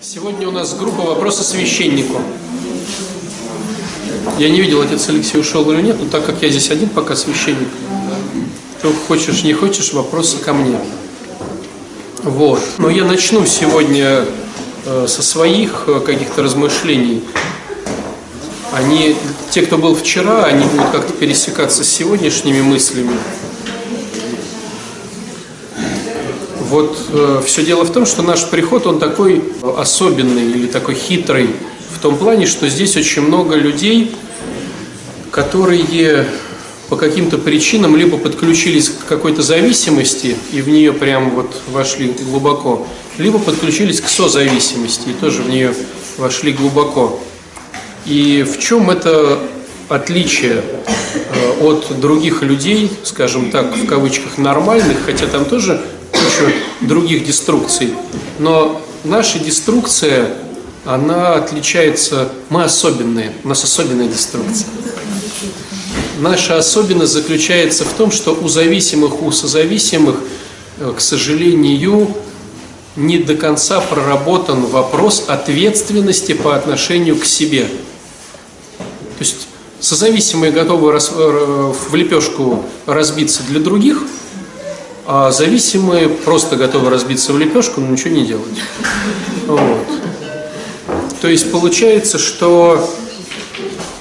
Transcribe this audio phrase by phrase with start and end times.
[0.00, 2.20] Сегодня у нас группа «Вопросы священнику».
[4.38, 7.14] Я не видел, отец Алексей ушел или нет, но так как я здесь один пока
[7.16, 7.68] священник,
[8.82, 10.78] то хочешь, не хочешь, вопросы ко мне.
[12.22, 12.60] Вот.
[12.78, 14.26] Но я начну сегодня
[14.84, 17.22] э, со своих э, каких-то размышлений.
[18.72, 19.16] Они,
[19.50, 23.16] те, кто был вчера, они будут как-то пересекаться с сегодняшними мыслями.
[26.74, 31.50] Вот э, все дело в том, что наш приход, он такой особенный или такой хитрый
[31.94, 34.16] в том плане, что здесь очень много людей,
[35.30, 36.26] которые
[36.88, 42.88] по каким-то причинам либо подключились к какой-то зависимости и в нее прям вот вошли глубоко,
[43.18, 45.76] либо подключились к созависимости и тоже в нее
[46.18, 47.20] вошли глубоко.
[48.04, 49.38] И в чем это
[49.88, 55.80] отличие э, от других людей, скажем так, в кавычках нормальных, хотя там тоже
[56.34, 57.94] куча других деструкций,
[58.38, 60.36] но наша деструкция,
[60.84, 64.68] она отличается, мы особенные, у нас особенная деструкция.
[66.20, 70.16] Наша особенность заключается в том, что у зависимых, у созависимых,
[70.78, 72.08] э, к сожалению,
[72.94, 77.64] не до конца проработан вопрос ответственности по отношению к себе.
[79.18, 79.48] То есть
[79.80, 84.04] созависимые готовы э, в лепешку разбиться для других,
[85.06, 88.58] а зависимые просто готовы разбиться в лепешку, но ничего не делать.
[89.46, 89.86] Вот.
[91.20, 92.90] То есть получается, что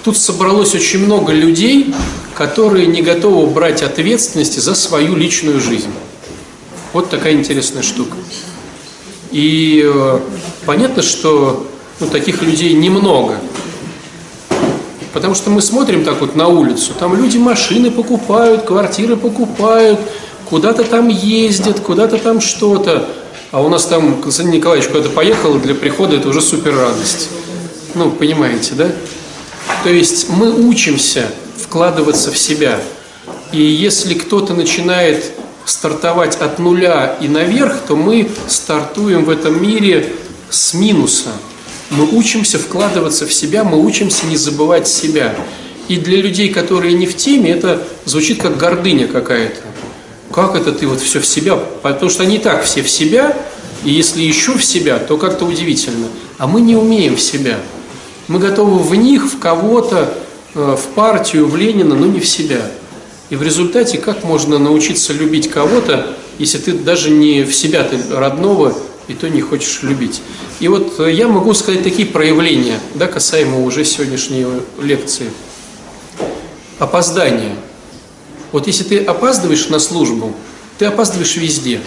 [0.04, 1.94] тут собралось очень много людей,
[2.36, 5.92] которые не готовы брать ответственности за свою личную жизнь.
[6.94, 8.16] Вот такая интересная штука.
[9.32, 10.20] И э,
[10.66, 11.68] понятно, что
[12.00, 13.40] ну, таких людей немного.
[15.12, 20.00] Потому что мы смотрим так вот на улицу, там люди машины покупают, квартиры покупают,
[20.54, 23.10] куда-то там ездят, куда-то там что-то.
[23.50, 27.30] А у нас там Константин Николаевич куда-то поехал, для прихода это уже супер радость.
[27.96, 28.92] Ну, понимаете, да?
[29.84, 31.26] То есть мы учимся
[31.58, 32.80] вкладываться в себя.
[33.52, 35.32] И если кто-то начинает
[35.66, 40.14] стартовать от нуля и наверх, то мы стартуем в этом мире
[40.52, 41.30] с минуса.
[41.90, 45.34] Мы учимся вкладываться в себя, мы учимся не забывать себя.
[45.88, 49.73] И для людей, которые не в теме, это звучит как гордыня какая-то.
[50.34, 51.56] Как это ты вот все в себя?
[51.56, 53.38] Потому что они и так все в себя,
[53.86, 56.08] и если еще в себя, то как-то удивительно.
[56.40, 57.60] А мы не умеем в себя.
[58.28, 60.12] Мы готовы в них, в кого-то,
[60.56, 62.62] э, в партию, в Ленина, но не в себя.
[63.30, 68.00] И в результате как можно научиться любить кого-то, если ты даже не в себя ты
[68.12, 68.76] родного,
[69.08, 70.22] и то не хочешь любить.
[70.60, 74.48] И вот э, я могу сказать такие проявления, да, касаемо уже сегодняшней
[74.82, 75.30] лекции.
[76.80, 77.56] Опоздание.
[78.54, 80.34] Вот если ты опаздываешь на службу,
[80.78, 81.80] ты опаздываешь везде.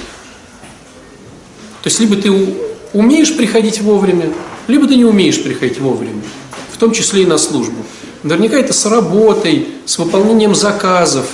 [1.83, 2.31] То есть либо ты
[2.93, 4.33] умеешь приходить вовремя,
[4.67, 6.23] либо ты не умеешь приходить вовремя,
[6.73, 7.85] в том числе и на службу.
[8.25, 11.27] Наверняка это с работой, с выполнением заказов,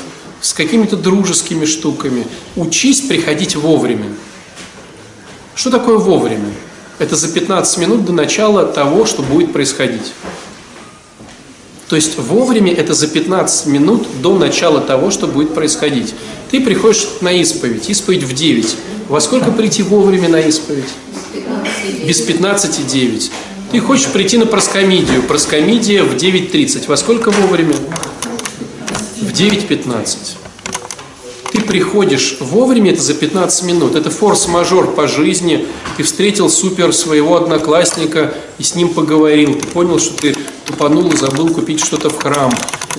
[0.43, 2.26] с какими-то дружескими штуками.
[2.54, 4.09] Учись приходить вовремя.
[5.54, 6.53] Что такое вовремя?
[6.99, 10.12] Это за 15 минут до начала того, что будет происходить.
[11.93, 16.15] То есть вовремя это за 15 минут до начала того, что будет происходить.
[16.51, 18.77] Ты приходишь на исповедь, исповедь в 9.
[19.11, 20.89] Во сколько прийти вовремя на исповедь?
[22.07, 23.31] Без 15 9.
[23.73, 26.85] Ты хочешь прийти на проскомидию, проскомидия в 9.30.
[26.89, 27.75] Во сколько вовремя?
[29.21, 30.17] В 9.15
[31.53, 35.67] ты приходишь вовремя, это за 15 минут, это форс-мажор по жизни,
[35.99, 40.35] ты встретил супер своего одноклассника и с ним поговорил, ты понял, что ты
[40.67, 42.53] тупанул и забыл купить что-то в храм,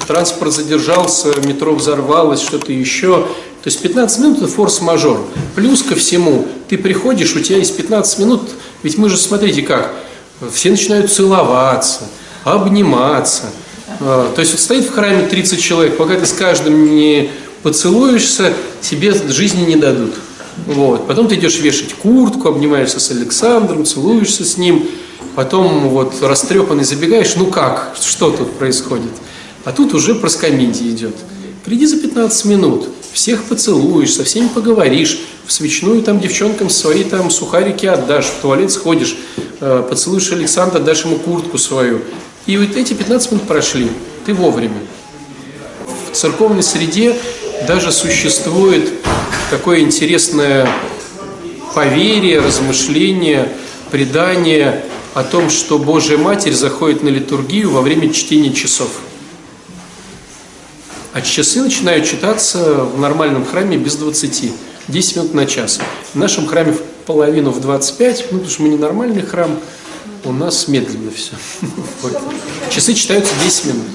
[0.08, 3.26] транспорт задержался, метро взорвалось, что-то еще,
[3.64, 5.26] то есть 15 минут это форс-мажор.
[5.56, 8.42] Плюс ко всему, ты приходишь, у тебя есть 15 минут,
[8.84, 9.94] ведь мы же, смотрите как,
[10.52, 12.02] все начинают целоваться,
[12.44, 13.44] обниматься.
[14.02, 17.30] А, то есть стоит в храме 30 человек, пока ты с каждым не
[17.62, 20.16] поцелуешься, тебе жизни не дадут.
[20.68, 21.08] Вот.
[21.08, 24.86] Потом ты идешь вешать куртку, обнимаешься с Александром, целуешься с ним,
[25.36, 29.12] потом вот растрепанный забегаешь, ну как, что тут происходит?
[29.66, 31.16] А тут уже проскомидия идет.
[31.64, 37.30] Приди за 15 минут, всех поцелуешь, со всеми поговоришь, в свечную там девчонкам свои там
[37.30, 39.16] сухарики отдашь, в туалет сходишь,
[39.62, 42.02] э, поцелуешь Александра, дашь ему куртку свою.
[42.46, 43.90] И вот эти 15 минут прошли,
[44.26, 44.82] ты вовремя.
[46.12, 47.16] В церковной среде
[47.68, 48.92] даже существует
[49.50, 50.68] такое интересное
[51.74, 53.50] поверие, размышление,
[53.90, 54.84] предание
[55.14, 58.90] о том, что Божья Матерь заходит на литургию во время чтения часов.
[61.14, 64.52] А часы начинают читаться в нормальном храме без 20,
[64.88, 65.80] 10 минут на час.
[66.14, 66.76] В нашем храме
[67.06, 69.60] половину в 25, ну, потому что мы не нормальный храм,
[70.24, 71.34] у нас медленно все.
[72.72, 73.86] Часы читаются 10 минут.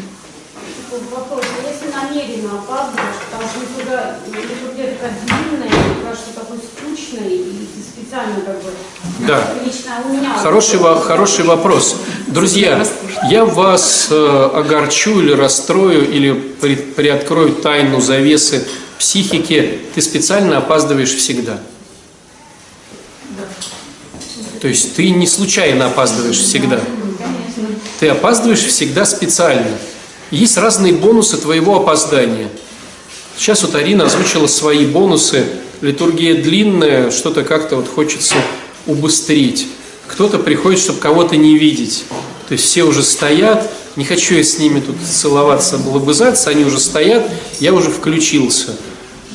[8.00, 8.70] Специально как бы...
[9.26, 9.54] Да.
[9.64, 10.34] Лично у меня...
[10.38, 11.96] Хороший, хороший вопрос.
[12.28, 12.86] Друзья,
[13.30, 18.66] я вас э, огорчу или расстрою, или при- приоткрою тайну завесы
[18.98, 19.80] психики.
[19.94, 21.58] Ты специально опаздываешь всегда.
[24.60, 26.80] То есть ты не случайно опаздываешь всегда.
[28.00, 29.76] Ты опаздываешь всегда специально.
[30.30, 32.48] Есть разные бонусы твоего опоздания.
[33.36, 35.46] Сейчас вот Арина озвучила свои бонусы.
[35.80, 38.34] Литургия длинная, что-то как-то вот хочется
[38.86, 39.68] убыстрить.
[40.08, 42.04] Кто-то приходит, чтобы кого-то не видеть.
[42.48, 46.80] То есть все уже стоят, не хочу я с ними тут целоваться, лобызаться, они уже
[46.80, 47.28] стоят,
[47.60, 48.76] я уже включился.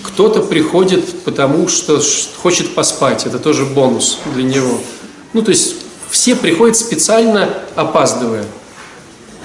[0.03, 2.01] Кто-то приходит, потому что
[2.37, 4.79] хочет поспать, это тоже бонус для него.
[5.33, 5.75] Ну, то есть
[6.09, 8.45] все приходят специально опаздывая.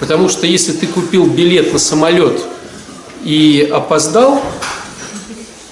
[0.01, 2.43] Потому что если ты купил билет на самолет
[3.25, 4.43] и опоздал,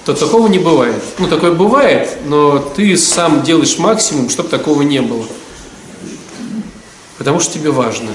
[0.07, 1.03] то такого не бывает.
[1.17, 5.25] Ну, такое бывает, но ты сам делаешь максимум, чтобы такого не было.
[7.17, 8.11] Потому что тебе важно.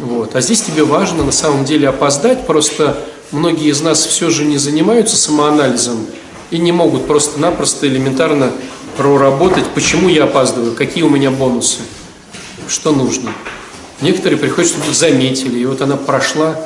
[0.00, 0.34] Вот.
[0.34, 2.98] А здесь тебе важно на самом деле опоздать, просто
[3.30, 6.06] многие из нас все же не занимаются самоанализом
[6.50, 8.50] и не могут просто-напросто элементарно
[8.96, 11.78] проработать, почему я опаздываю, какие у меня бонусы,
[12.66, 13.32] что нужно.
[14.00, 16.58] Некоторые приходят, чтобы заметили, и вот она прошла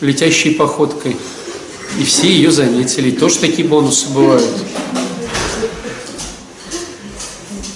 [0.00, 1.16] летящей походкой,
[1.98, 4.50] и все ее заметили, и тоже такие бонусы бывают.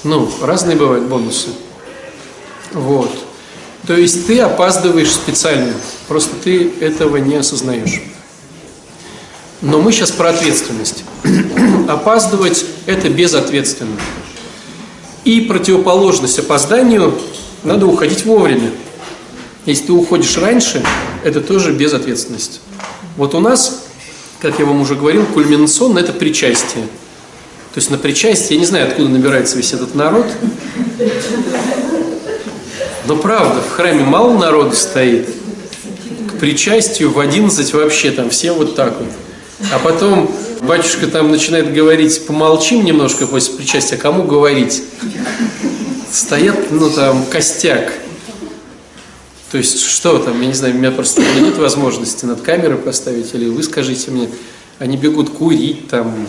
[0.04, 1.48] Ну, разные бывают бонусы.
[2.72, 3.10] Вот.
[3.86, 5.72] То есть ты опаздываешь специально,
[6.08, 8.02] просто ты этого не осознаешь.
[9.62, 11.04] Но мы сейчас про ответственность.
[11.88, 13.96] Опаздывать– это безответственно.
[15.24, 17.18] И противоположность опозданию–
[17.66, 18.70] надо уходить вовремя.
[19.64, 20.84] Если ты уходишь раньше,
[21.24, 22.60] это тоже безответственность.
[23.16, 23.85] Вот у нас,
[24.40, 26.84] как я вам уже говорил, кульминационно– это причастие.
[27.74, 30.26] То есть на причастие, я не знаю, откуда набирается весь этот народ,
[33.06, 35.28] но правда, в храме мало народу стоит.
[36.30, 39.08] К причастию в 11 вообще там все вот так вот.
[39.72, 40.30] А потом
[40.62, 44.82] батюшка там начинает говорить, помолчим немножко после причастия, кому говорить?
[46.10, 47.92] Стоят, ну там, костяк.
[49.50, 53.32] То есть что там, я не знаю, у меня просто нет возможности над камерой поставить,
[53.34, 54.28] или вы скажите мне,
[54.78, 56.26] они бегут курить там,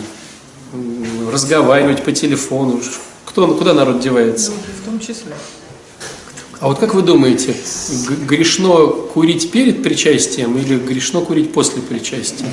[1.32, 2.80] разговаривать по телефону.
[3.24, 4.52] Кто, куда народ девается?
[4.82, 5.32] В том числе.
[6.60, 7.54] А вот как вы думаете,
[8.08, 12.46] г- грешно курить перед причастием или грешно курить после причастия?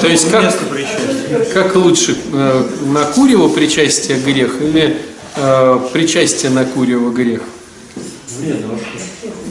[0.00, 0.54] То есть как,
[1.52, 4.96] как лучше, э, на курево причастие грех или
[5.36, 7.42] э, причастие на курево грех?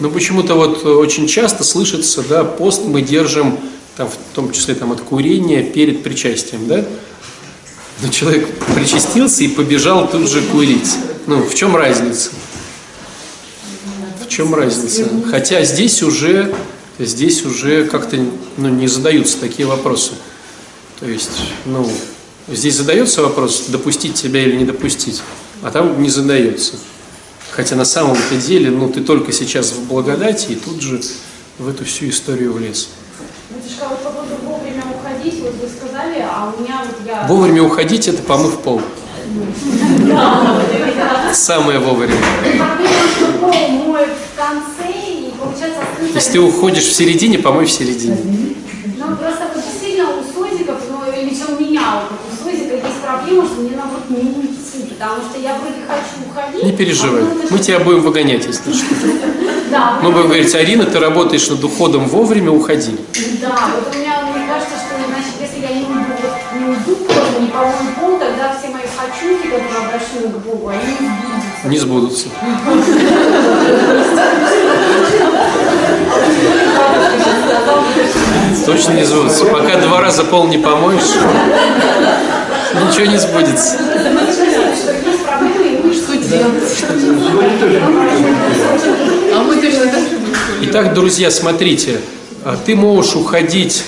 [0.01, 3.59] Ну почему-то вот очень часто слышится, да, пост мы держим,
[3.97, 6.85] там, в том числе там, от курения перед причастием, да?
[8.01, 10.89] Но человек причастился и побежал тут же курить.
[11.27, 12.29] Ну, в чем разница?
[14.23, 15.09] В чем разница?
[15.29, 16.55] Хотя здесь уже,
[16.97, 18.17] здесь уже как-то
[18.55, 20.11] ну, не задаются такие вопросы.
[21.01, 21.31] То есть,
[21.65, 21.89] ну,
[22.47, 25.21] здесь задается вопрос, допустить тебя или не допустить,
[25.61, 26.75] а там не задается.
[27.51, 31.01] Хотя на самом-то деле, ну, ты только сейчас в благодати и тут же
[31.57, 32.89] в эту всю историю влез.
[33.49, 37.25] Батюшка, вот по поводу вовремя уходить, вот вы сказали, а у меня вот я...
[37.27, 38.81] Вовремя уходить– это помыв пол.
[41.33, 42.15] Самое вовремя.
[46.13, 48.17] Если ты уходишь в середине, помой в середине.
[48.97, 53.89] Ну, просто действительно у Созиков, у меня, вот у Созика есть проблема, что мне надо
[53.95, 56.63] вот не уйти, потому что я вроде хочу уходить.
[56.63, 58.85] Не переживай, а мы тебя будем выгонять, если что.
[59.69, 62.97] Да, Мы будем говорить, Арина, ты работаешь над уходом вовремя, уходи.
[63.39, 66.15] Да, вот у меня, мне кажется, что, значит, если я не уйду,
[66.55, 66.97] не уйду
[67.39, 72.29] не помою пол, тогда все мои хочухи, которые обращены к Богу, они не сбудутся.
[72.39, 73.29] Не сбудутся.
[78.65, 79.45] Точно не сбудутся.
[79.45, 81.01] Пока два раза пол не помоешь,
[82.87, 83.77] ничего не сбудется.
[89.33, 89.45] А.
[90.63, 91.99] Итак, друзья, смотрите,
[92.43, 93.83] а ты можешь уходить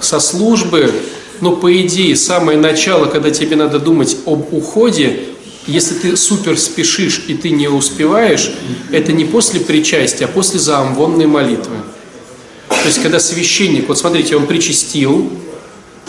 [0.00, 0.92] со службы,
[1.40, 5.26] но по идее самое начало, когда тебе надо думать об уходе,
[5.66, 8.50] если ты супер спешишь и ты не успеваешь,
[8.90, 11.76] это не после причастия, а после заамвонной молитвы.
[12.68, 15.30] То есть, когда священник, вот смотрите, он причастил,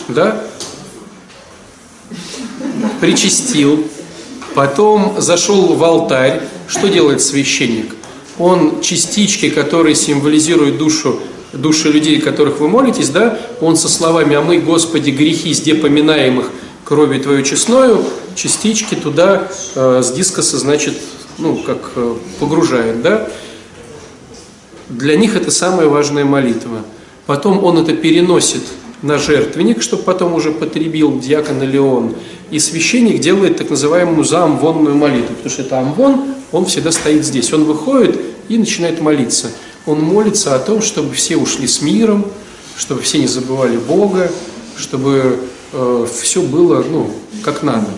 [0.08, 0.42] да,
[3.02, 3.84] причастил,
[4.54, 6.40] потом зашел в алтарь.
[6.68, 7.96] Что делает священник?
[8.38, 11.18] Он частички, которые символизируют душу,
[11.52, 16.52] души людей, которых вы молитесь, да, он со словами «А мы, Господи, грехи, сде поминаемых
[16.84, 18.04] кровью Твою честною»,
[18.36, 20.94] частички туда э, с дискоса, значит,
[21.38, 23.28] ну, как э, погружает, да.
[24.88, 26.84] Для них это самая важная молитва.
[27.26, 28.62] Потом он это переносит
[29.02, 32.14] на жертвенник, чтобы потом уже потребил диакон или он.
[32.50, 37.52] И священник делает так называемую заамвонную молитву, потому что это амвон, он всегда стоит здесь.
[37.52, 38.18] Он выходит
[38.48, 39.50] и начинает молиться.
[39.86, 42.26] Он молится о том, чтобы все ушли с миром,
[42.76, 44.30] чтобы все не забывали Бога,
[44.76, 45.40] чтобы
[45.72, 47.10] э, все было ну,
[47.42, 47.88] как надо.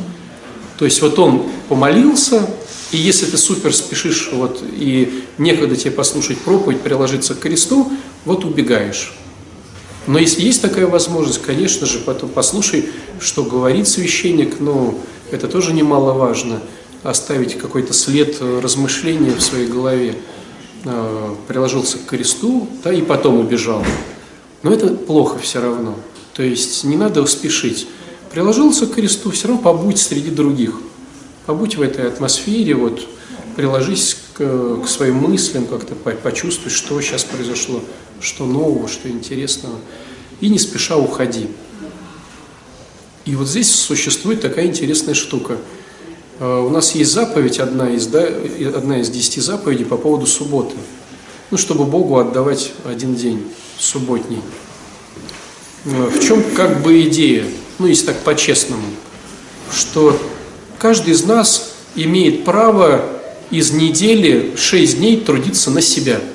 [0.79, 2.49] То есть вот он помолился,
[2.91, 7.93] и если ты супер спешишь вот, и некогда тебе послушать проповедь, приложиться к кресту,
[8.25, 9.13] вот убегаешь.
[10.07, 14.99] Но если есть такая возможность, конечно же, потом послушай, что говорит священник, но
[15.31, 16.61] это тоже немаловажно,
[17.03, 20.17] оставить какой-то след размышления в своей голове.
[20.87, 23.83] А, приложился к кресту, да, и потом убежал.
[24.63, 25.95] Но это плохо все равно.
[26.35, 27.87] То есть не надо спешить.
[28.31, 30.75] Приложился к кресту, все равно побудь среди других.
[31.47, 33.07] Побудь в этой атмосфере, вот,
[33.55, 37.81] приложись к, к своим мыслям, как-то почувствуй, что сейчас произошло
[38.21, 39.77] что нового, что интересного,
[40.41, 41.49] и не спеша уходи.
[43.25, 45.57] И вот здесь существует такая интересная штука.
[46.41, 48.27] А, у нас есть заповедь, одна из, да,
[48.75, 50.75] одна из десяти заповедей по поводу субботы.
[51.51, 53.45] Ну, чтобы Богу отдавать один день
[53.79, 54.41] субботний.
[55.87, 57.45] А, в чем как бы идея,
[57.79, 58.87] ну, если так по-честному,
[59.73, 60.19] что
[60.79, 63.14] каждый из нас имеет право
[63.57, 66.21] из недели шесть дней трудиться на себя–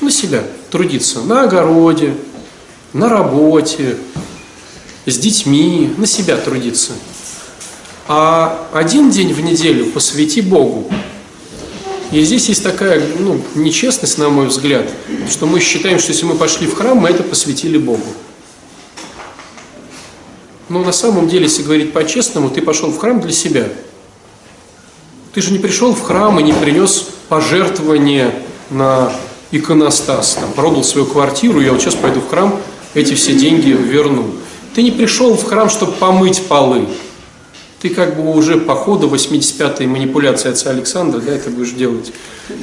[0.00, 2.14] на себя трудиться на огороде,
[2.92, 3.96] на работе,
[5.04, 6.92] с детьми, на себя трудиться.
[8.08, 10.88] А один день в неделю посвяти Богу.
[12.12, 14.88] И здесь есть такая ну, нечестность, на мой взгляд,
[15.28, 18.06] что мы считаем, что если мы пошли в храм, мы это посвятили Богу.
[20.68, 23.68] Но на самом деле, если говорить по-честному, ты пошел в храм для себя.
[25.36, 28.32] Ты же не пришел в храм и не принес пожертвование
[28.70, 29.12] на
[29.50, 32.58] иконостас, там, продал свою квартиру, я вот сейчас пойду в храм,
[32.94, 34.30] эти все деньги верну.
[34.74, 36.86] Ты не пришел в храм, чтобы помыть полы.
[37.82, 42.14] Ты как бы уже по ходу 85-й манипуляции отца Александра, да, это будешь делать.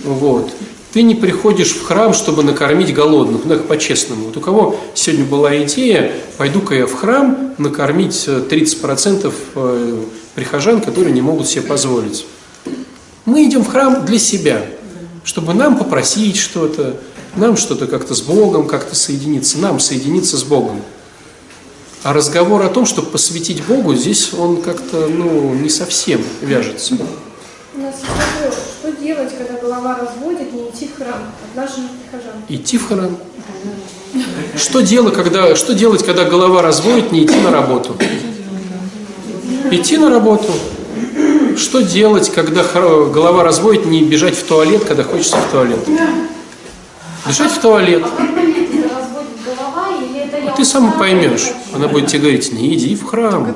[0.03, 0.51] Вот.
[0.94, 4.25] Ты не приходишь в храм, чтобы накормить голодных, ну, по-честному.
[4.25, 10.03] Вот у кого сегодня была идея, пойду-ка я в храм накормить 30% э, э,
[10.34, 12.25] прихожан, которые не могут себе позволить.
[13.25, 14.63] Мы идем в храм для себя
[15.24, 16.98] чтобы нам попросить что-то,
[17.36, 20.82] нам что-то как-то с Богом, как-то соединиться, нам соединиться с Богом.
[22.03, 26.96] А разговор о том, чтобы посвятить Богу, здесь он как-то ну, не совсем вяжется.
[27.75, 32.34] У нас есть что делать, когда голова разводит, не идти в храм, от наших прихожан?
[32.50, 33.18] Идти в храм.
[34.58, 37.96] Что, делать, когда, что делать, когда голова разводит, не идти на работу?
[39.72, 40.51] Идти на работу.
[41.57, 45.79] Что делать, когда голова разводит, не бежать в туалет, когда хочется в туалет?
[47.27, 48.03] Бежать в туалет.
[50.48, 51.51] А ты сам поймешь.
[51.74, 53.55] Она будет тебе говорить, не иди в храм.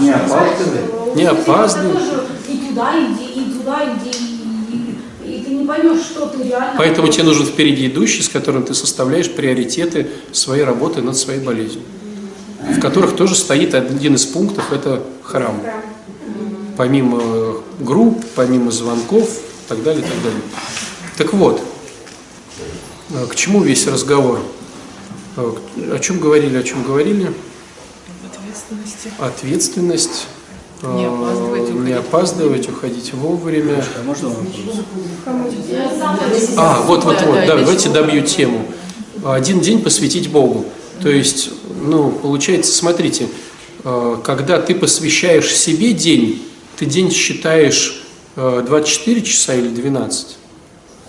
[0.00, 1.14] Не опаздывай.
[1.14, 2.02] Не опаздывай.
[2.48, 4.10] И туда иди, и туда иди,
[5.24, 6.74] и ты не поймешь, что ты реально...
[6.76, 11.82] Поэтому тебе нужен впереди идущий, с которым ты составляешь приоритеты своей работы над своей болезнью.
[12.60, 15.60] В которых тоже стоит один из пунктов, это храм
[16.76, 20.40] помимо групп, помимо звонков и так далее, и так далее.
[21.16, 21.62] Так вот,
[23.10, 24.40] э, к чему весь разговор?
[25.36, 25.52] Э,
[25.92, 27.32] о чем говорили, о чем говорили?
[28.24, 29.12] Ответственности.
[29.18, 30.26] Ответственность.
[30.82, 33.84] Э, не опаздывать, уходить, не опаздывать, уходить вовремя.
[33.98, 34.30] А можно?
[36.56, 38.66] А, вот, вот, вот, да, давайте добью тему.
[39.24, 40.64] Один день посвятить Богу.
[41.00, 41.50] То есть,
[41.82, 43.28] ну, получается, смотрите,
[43.82, 46.42] когда ты посвящаешь себе день,
[46.82, 48.02] ты день считаешь
[48.34, 50.36] 24 э, часа или 12?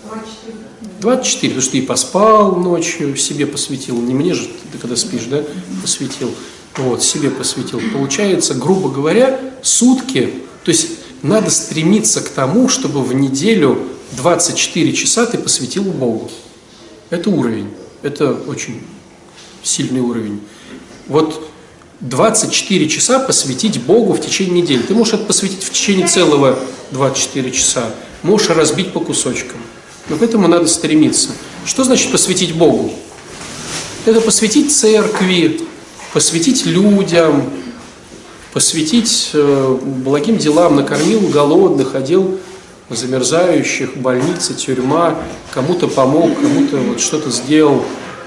[0.04, 0.58] 24.
[1.00, 5.24] 24, потому что ты и поспал ночью, себе посвятил, не мне же, ты когда спишь,
[5.24, 5.42] да,
[5.82, 6.30] посвятил,
[6.76, 7.80] вот, себе посвятил.
[7.92, 10.90] Получается, грубо говоря, сутки, то есть
[11.22, 13.76] надо стремиться к тому, чтобы в неделю
[14.12, 16.30] 24 часа ты посвятил Богу.
[17.10, 17.70] Это уровень,
[18.02, 18.80] это очень
[19.64, 20.40] сильный уровень.
[21.08, 21.43] Вот
[22.00, 24.82] 24 часа посвятить Богу в течение недели.
[24.82, 26.58] Ты можешь это посвятить в течение целого
[26.90, 27.90] 24 часа,
[28.22, 29.58] можешь разбить по кусочкам.
[30.08, 31.30] Но к этому надо стремиться.
[31.64, 32.92] Что значит посвятить Богу?
[34.04, 35.60] Это посвятить церкви,
[36.12, 37.50] посвятить людям,
[38.52, 42.38] посвятить э, благим делам, накормил голодных, одел
[42.90, 45.16] замерзающих, больница, тюрьма,
[45.52, 47.82] кому-то помог, кому-то вот что-то сделал.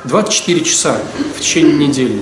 [0.06, 0.98] 24 часа
[1.38, 2.22] в течение недели.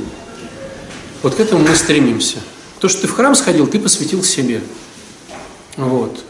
[1.26, 2.38] Вот к этому мы стремимся.
[2.80, 4.62] То, что ты в храм сходил, ты посвятил себе.
[5.76, 6.24] Вот.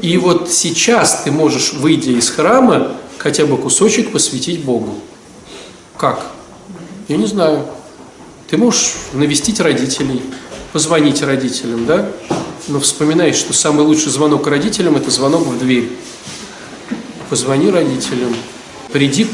[0.00, 4.98] И вот сейчас ты можешь, выйдя из храма, хотя бы кусочек посвятить Богу.
[5.96, 6.26] Как?
[7.06, 7.64] Я не знаю.
[8.50, 10.20] Ты можешь навестить родителей,
[10.72, 12.10] позвонить родителям, да?
[12.66, 15.92] Но вспоминай, что самый лучший звонок родителям– это звонок в дверь.
[17.30, 18.34] Позвони родителям,
[18.92, 19.28] приди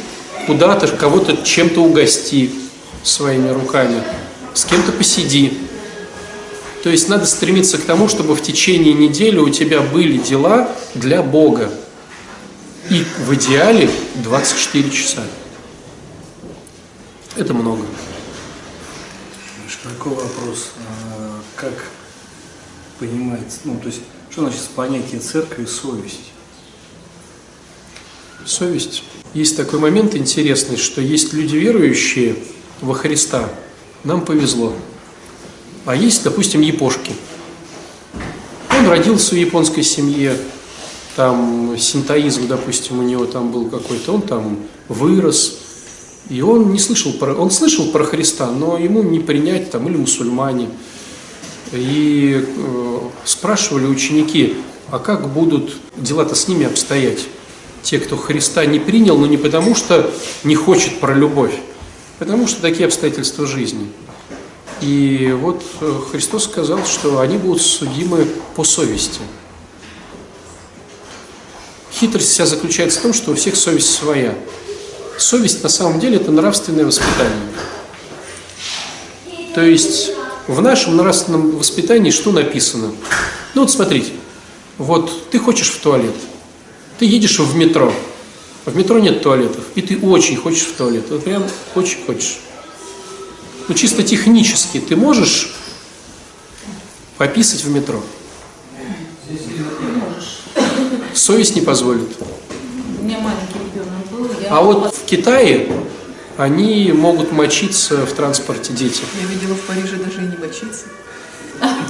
[0.47, 2.51] куда-то, кого-то чем-то угости
[3.03, 4.03] своими руками,
[4.59, 5.57] с кем-то посиди.
[6.83, 11.23] То есть надо стремиться к тому, чтобы в течение недели у тебя были дела для
[11.23, 11.73] Бога.
[12.91, 15.23] И в идеале 24 часа.
[17.37, 17.85] Это много.
[19.85, 20.71] Такой вопрос.
[20.89, 21.85] А, как
[22.99, 26.33] понимается, ну, то есть, что значит понятие церкви совесть?
[28.45, 29.05] Совесть.
[29.35, 32.37] Есть такой момент интересный, что есть люди верующие
[32.81, 33.49] во Христа.
[34.05, 34.73] Нам повезло.
[35.85, 37.13] А есть, допустим, япошки.
[38.71, 40.37] Он родился в японской семье,
[41.17, 45.59] там синтоизм, допустим, у него там был какой-то, он там вырос,
[46.29, 49.97] и он не слышал про, он слышал про Христа, но ему не принять там или
[49.97, 50.69] мусульмане.
[51.73, 54.55] И э, спрашивали ученики,
[54.91, 57.27] а как будут дела-то с ними обстоять?
[57.83, 60.11] Те, кто Христа не принял, но не потому, что
[60.45, 61.55] не хочет про любовь,
[62.19, 63.91] потому что такие обстоятельства жизни.
[64.81, 69.21] И вот э, Христос сказал, что они будут судимы по совести.
[71.93, 74.35] Хитрость вся заключается в том, что у всех совесть своя.
[75.17, 77.49] Совесть на самом деле это нравственное воспитание.
[79.55, 80.13] То есть
[80.47, 82.93] в нашем нравственном воспитании что написано?
[83.55, 84.13] Ну вот смотрите,
[84.77, 86.15] вот ты хочешь в туалет,
[87.01, 87.93] ты едешь в метро,
[88.65, 91.45] в метро нет туалетов, и ты очень хочешь в туалет, вот прям
[91.75, 92.39] очень хочешь.
[93.69, 95.55] Ну чисто технически ты можешь
[97.17, 98.03] пописать в метро?
[101.13, 102.09] Совесть не позволит.
[103.01, 104.41] У меня маленький ребенок был.
[104.43, 105.71] Я А вот в Китае
[106.39, 109.03] они могут мочиться в транспорте дети.
[109.21, 110.87] Я видела в Париже даже и не бочиться.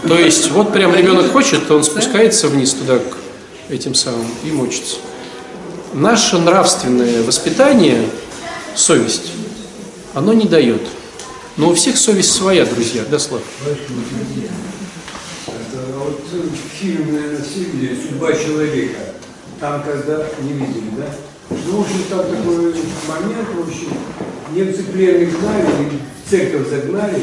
[0.06, 3.16] То есть вот прям ребенок хочет, он спускается вниз туда к
[3.68, 4.96] этим самым и мочится.
[5.94, 8.08] Наше нравственное воспитание,
[8.74, 9.32] совесть,
[10.14, 10.82] оно не дает.
[11.56, 13.42] Но у всех совесть своя, друзья, да, Слав?
[15.46, 16.20] Это вот
[16.78, 18.98] фильм, наверное, видели «Судьба человека».
[19.58, 21.12] Там, когда не видели, да?
[21.50, 23.88] Ну, в общем, там такой момент, в общем,
[24.52, 27.22] немцы пленных гнали, и в церковь загнали.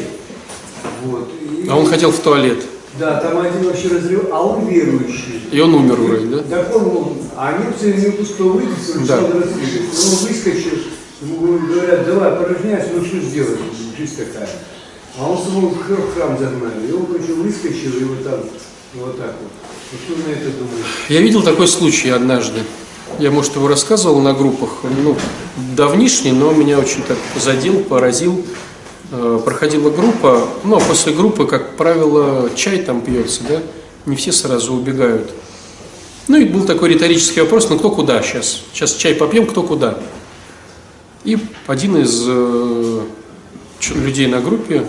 [1.04, 1.30] Вот.
[1.40, 2.62] И, А он хотел в туалет.
[2.98, 5.42] Да, там один вообще разрыв, а он верующий.
[5.52, 6.38] И он умер вроде, да?
[6.48, 9.16] Так он, мол, а немцы не пустого выйти, он Да.
[9.16, 9.48] разрывать.
[9.48, 10.78] Он выскочил,
[11.22, 13.58] ему говорят, давай, порожняйся, ну что сделать,
[13.98, 14.48] жизнь такая.
[15.18, 18.40] А он самого в хр- в храм загнали, и он, короче, выскочил, и вот так,
[18.94, 19.50] вот так вот.
[19.92, 20.86] Вот что на это думаешь?
[21.08, 22.60] Я видел такой случай однажды.
[23.18, 24.70] Я, может, его рассказывал на группах.
[25.02, 25.16] Ну,
[25.76, 28.44] давнишний, но меня очень так задел, поразил.
[29.12, 33.62] Э, Проходила группа, ну, а после группы, как правило, чай там пьется, да?
[34.04, 35.32] Не все сразу убегают.
[36.28, 38.62] Ну, и был такой риторический вопрос, ну, кто куда сейчас?
[38.72, 39.98] Сейчас чай попьем, кто куда?
[41.22, 41.38] И
[41.68, 43.02] один из э,
[43.94, 44.84] людей на группе,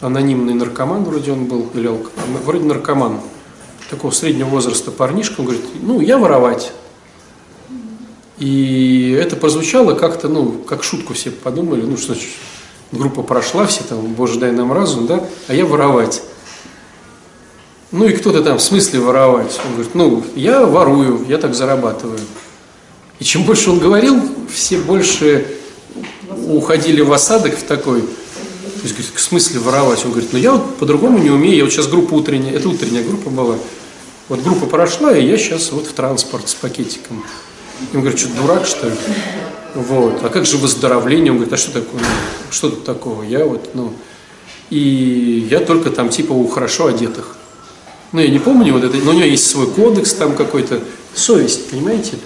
[0.00, 1.90] анонимный наркоман вроде он был, или
[2.44, 3.20] вроде наркоман,
[3.90, 6.72] такого среднего возраста парнишка, он говорит, ну, я воровать.
[8.38, 12.20] И это прозвучало как-то, ну, как шутку все подумали, ну, что ж,
[12.92, 16.22] группа прошла, все там, боже, дай нам разум, да, а я воровать.
[17.90, 19.58] Ну, и кто-то там, в смысле воровать?
[19.66, 22.20] Он говорит, ну, я ворую, я так зарабатываю.
[23.18, 25.46] И чем больше он говорил, все больше
[26.48, 30.04] уходили в осадок в такой, то есть, говорит, в смысле воровать?
[30.04, 33.04] Он говорит, ну я вот по-другому не умею, я вот сейчас группа утренняя, это утренняя
[33.04, 33.56] группа была,
[34.28, 37.22] вот группа прошла, и я сейчас вот в транспорт с пакетиком.
[37.94, 38.94] Он говорит, что дурак, что ли?
[39.74, 40.22] Вот.
[40.22, 41.32] А как же выздоровление?
[41.32, 42.02] Он говорит, а что такое?
[42.50, 43.22] Что тут такого?
[43.22, 43.92] Я вот, ну...
[44.70, 47.36] И я только там типа у хорошо одетых.
[48.12, 50.80] Ну, я не помню вот это, но у него есть свой кодекс там какой-то.
[51.14, 52.18] Совесть, понимаете?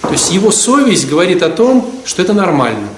[0.00, 2.88] То есть его совесть говорит о том, что это нормально.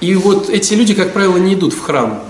[0.00, 2.22] И вот эти люди, как правило, не идут в храм,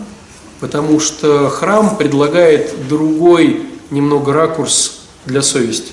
[0.60, 5.92] потому что храм предлагает другой немного ракурс для совести.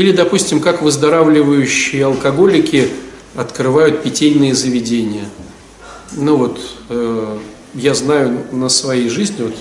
[0.00, 2.88] Или, допустим, как выздоравливающие алкоголики
[3.36, 5.26] открывают питейные заведения.
[6.12, 6.58] Ну вот,
[6.88, 7.38] э,
[7.74, 9.54] я знаю на своей жизни, вот,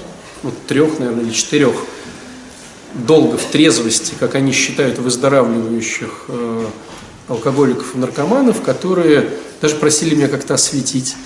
[0.44, 1.74] вот трех, наверное, или четырех
[2.94, 6.66] долго в трезвости, как они считают, выздоравливающих э,
[7.28, 11.18] алкоголиков и наркоманов, которые даже просили меня как-то осветить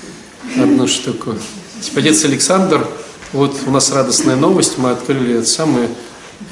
[0.58, 1.36] одну штуку.
[1.82, 2.88] Типа, отец Александр,
[3.32, 5.88] вот у нас радостная новость, мы открыли это самое.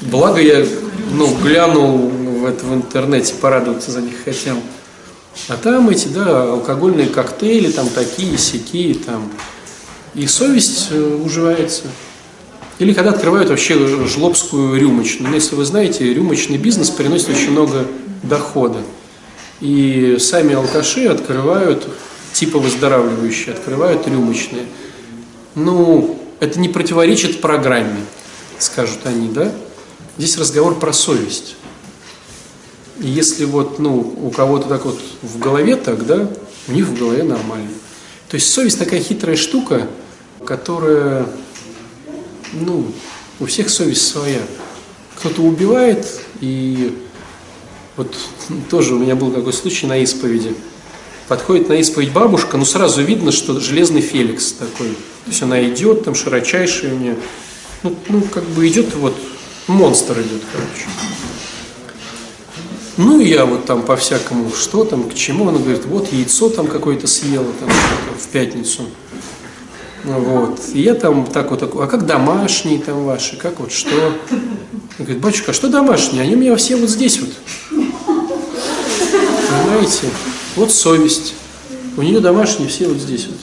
[0.00, 0.64] Благо я
[1.12, 2.11] ну, глянул
[2.42, 4.56] в, в интернете, порадоваться за них хотел.
[5.48, 9.30] А там эти, да, алкогольные коктейли, там такие, сякие, там.
[10.14, 11.84] И совесть э, уживается.
[12.78, 15.30] Или когда открывают вообще жлобскую рюмочную.
[15.30, 17.86] Ну, если вы знаете, рюмочный бизнес приносит очень много
[18.22, 18.80] дохода.
[19.60, 21.88] И сами алкаши открывают,
[22.32, 24.66] типа выздоравливающие, открывают рюмочные.
[25.54, 28.00] Ну, это не противоречит программе,
[28.58, 29.52] скажут они, да?
[30.18, 31.54] Здесь разговор про совесть.
[32.98, 36.28] Если вот, ну, у кого-то так вот в голове так, да,
[36.68, 37.70] у них в голове нормально.
[38.28, 39.88] То есть совесть такая хитрая штука,
[40.44, 41.26] которая,
[42.52, 42.86] ну,
[43.40, 44.40] у всех совесть своя.
[45.18, 46.06] Кто-то убивает,
[46.40, 46.98] и
[47.96, 48.16] вот
[48.70, 50.54] тоже у меня был такой случай на исповеди.
[51.28, 54.88] Подходит на исповедь бабушка, ну сразу видно, что железный Феликс такой.
[54.88, 57.16] То есть она идет, там широчайшая у нее.
[57.82, 59.16] Ну, ну как бы идет вот,
[59.66, 60.88] монстр идет, короче.
[63.02, 66.68] Ну, и я вот там по-всякому, что там, к чему, она говорит, вот яйцо там
[66.68, 67.68] какое-то съела там
[68.16, 68.82] в пятницу.
[70.04, 70.60] Вот.
[70.72, 73.90] И я там так вот, а как домашние там ваши, как вот что?
[74.30, 76.22] Он говорит, батюшка, а что домашние?
[76.22, 77.30] Они у меня все вот здесь вот.
[79.50, 80.08] Понимаете?
[80.54, 81.34] Вот совесть.
[81.96, 83.36] У нее домашние все вот здесь вот.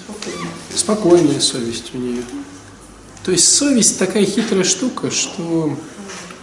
[0.73, 2.23] Спокойная совесть у нее.
[3.25, 5.75] То есть совесть такая хитрая штука, что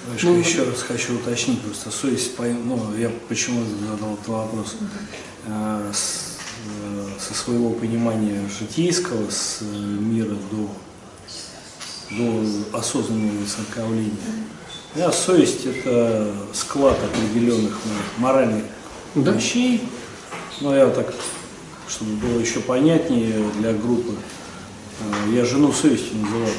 [0.06, 4.76] Мышка, ну, еще раз хочу уточнить, просто совесть, ну, я почему задал этот вопрос,
[5.46, 10.70] э, с, э, со своего понимания житейского, с мира до,
[12.10, 14.12] до осознанного высоковления.
[14.94, 17.76] Меня совесть– это склад определенных
[18.18, 18.62] моральных
[19.16, 19.32] да?
[19.32, 19.88] вещей,
[20.60, 21.12] но я так,
[21.88, 24.14] чтобы было еще понятнее для группы,
[25.00, 26.54] э, я жену совестью называю.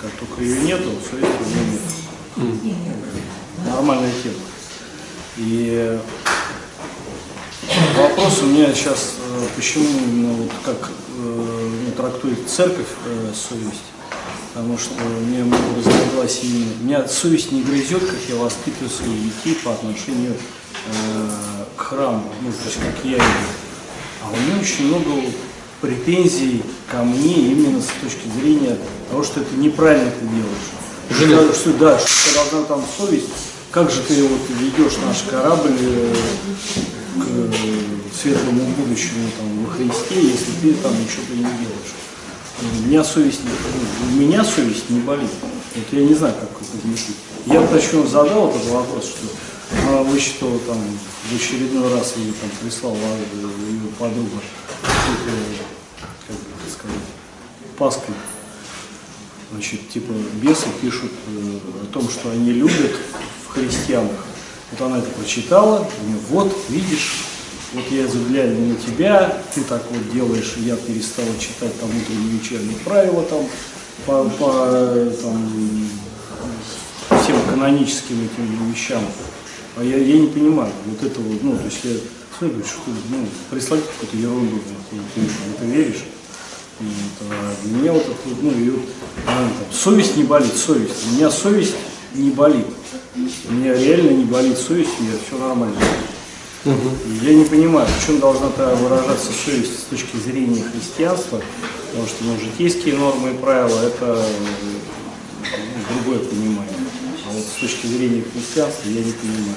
[0.00, 2.03] Как только ее нету, совести у меня нет.
[3.64, 4.36] Нормальная тема.
[5.36, 5.98] И
[7.96, 13.84] вопрос у меня сейчас, э, почему именно вот как э, ну, трактует церковь э, совесть,
[14.52, 14.94] потому что
[15.26, 16.66] меня много разногласий.
[16.80, 22.50] Меня совесть не грызет, как я воспитываю своих детей по отношению э, к храму, ну,
[22.50, 23.24] то есть как я его.
[24.22, 25.28] А у меня очень много
[25.80, 28.76] претензий ко мне именно с точки зрения
[29.10, 30.83] того, что это неправильно ты делаешь.
[31.10, 31.52] Жена.
[31.52, 33.28] Что, да, что должна там совесть,
[33.70, 36.14] как же ты вот ведешь наш корабль э,
[37.18, 37.52] к э,
[38.20, 41.94] светлому будущему там, во Христе, если ты там ничего не делаешь.
[42.62, 45.30] У меня совесть не, у меня совесть не болит.
[45.74, 47.16] Вот я не знаю, как это объяснить.
[47.46, 50.78] Я почему задал этот вопрос, что она высчитала там
[51.30, 54.40] в очередной раз ее там прислала ее подруга,
[56.26, 56.96] как бы сказать,
[57.76, 58.14] паской
[59.54, 60.12] Значит, типа
[60.42, 62.90] бесы пишут э, о том, что они любят
[63.46, 64.26] в христианах.
[64.72, 67.26] Вот она это прочитала, и вот, видишь,
[67.72, 72.76] вот я заглянул на тебя, ты так вот делаешь, я перестала читать там утренние вечерние
[72.84, 73.46] правила там,
[74.06, 75.88] по, по там,
[77.22, 79.04] всем каноническим этим вещам.
[79.76, 81.92] А я, я не понимаю, вот это вот, ну, то есть я
[82.36, 84.56] смотрю, что, ну, прислать какую-то ерунду,
[84.90, 86.04] ты, ты, ты, ты веришь?
[86.80, 88.82] Вот, меня вот это, ну, и вот,
[89.26, 91.06] там, совесть не болит, совесть.
[91.06, 91.74] У меня совесть
[92.14, 92.66] не болит.
[93.48, 95.76] У меня реально не болит совесть, у меня все нормально.
[96.64, 96.90] Угу.
[97.22, 101.40] Я не понимаю, в чем должна выражаться совесть с точки зрения христианства,
[101.90, 104.24] потому что ну, житейские нормы и правила это
[105.42, 106.74] ну, другое понимание.
[107.28, 109.56] А вот с точки зрения христианства я не понимаю.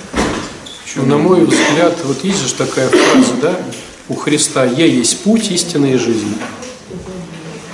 [0.97, 3.59] Ну, на мой взгляд, вот есть же такая фраза, да,
[4.09, 6.35] у Христа «Я есть путь, истина и жизнь».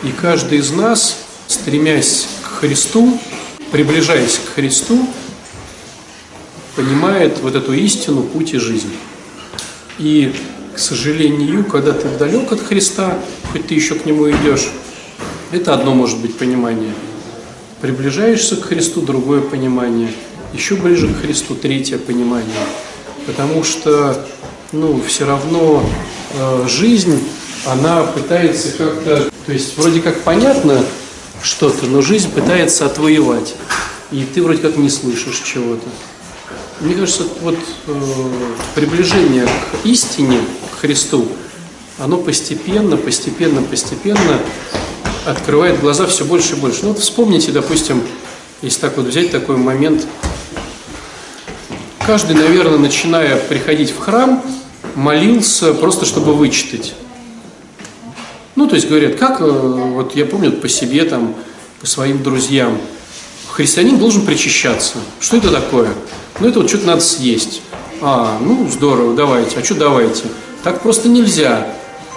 [0.03, 3.17] И каждый из нас, стремясь к Христу,
[3.71, 5.07] приближаясь к Христу,
[6.75, 8.91] понимает вот эту истину, путь и жизнь.
[9.99, 10.33] И,
[10.75, 13.17] к сожалению, когда ты далек от Христа,
[13.51, 14.69] хоть ты еще к Нему идешь,
[15.51, 16.93] это одно может быть понимание.
[17.79, 20.11] Приближаешься к Христу, другое понимание.
[20.53, 22.51] Еще ближе к Христу, третье понимание.
[23.25, 24.25] Потому что,
[24.73, 25.87] ну, все равно
[26.33, 27.19] э, жизнь,
[27.65, 30.83] она пытается как-то то есть вроде как понятно
[31.41, 33.55] что-то, но жизнь пытается отвоевать.
[34.11, 35.87] И ты вроде как не слышишь чего-то.
[36.79, 38.31] Мне кажется, вот э,
[38.75, 40.39] приближение к истине,
[40.71, 41.27] к Христу,
[41.99, 44.39] оно постепенно, постепенно, постепенно
[45.25, 46.79] открывает глаза все больше и больше.
[46.83, 48.01] Ну вот вспомните, допустим,
[48.61, 50.05] если так вот взять такой момент,
[52.05, 54.43] каждый, наверное, начиная приходить в храм,
[54.95, 56.93] молился просто, чтобы вычитать.
[58.55, 61.35] Ну, то есть говорят, как, э, вот я помню по себе, там,
[61.81, 62.77] по своим друзьям,
[63.49, 64.97] христианин должен причащаться.
[65.19, 65.89] Что это такое?
[66.39, 67.61] Ну, это вот что-то надо съесть.
[68.01, 69.59] А, ну, здорово, давайте.
[69.59, 70.23] А что давайте?
[70.63, 71.67] Так просто нельзя.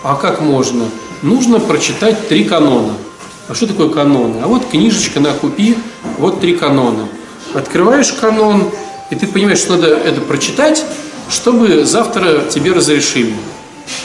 [0.03, 0.85] А как можно?
[1.23, 2.95] Нужно прочитать три канона.
[3.49, 4.41] А что такое каноны?
[4.43, 5.77] А вот книжечка на купи,
[6.19, 7.09] вот три канона.
[7.55, 8.71] Открываешь канон,
[9.11, 10.85] и ты понимаешь, что надо это прочитать,
[11.31, 13.35] чтобы завтра тебе разрешили.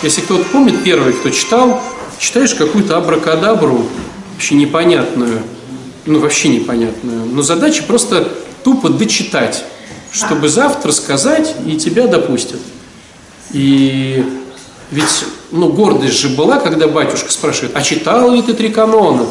[0.04, 1.82] Если кто-то помнит, первый, кто читал,
[2.22, 3.84] читаешь какую-то абракадабру,
[4.34, 5.42] вообще непонятную,
[6.06, 8.32] ну вообще непонятную, но задача просто
[8.64, 9.66] тупо дочитать,
[10.12, 12.60] чтобы завтра сказать, и тебя допустят.
[13.54, 14.24] И
[14.92, 19.26] ведь, ну, гордость же была, когда батюшка спрашивает, а читал ли ты три канона?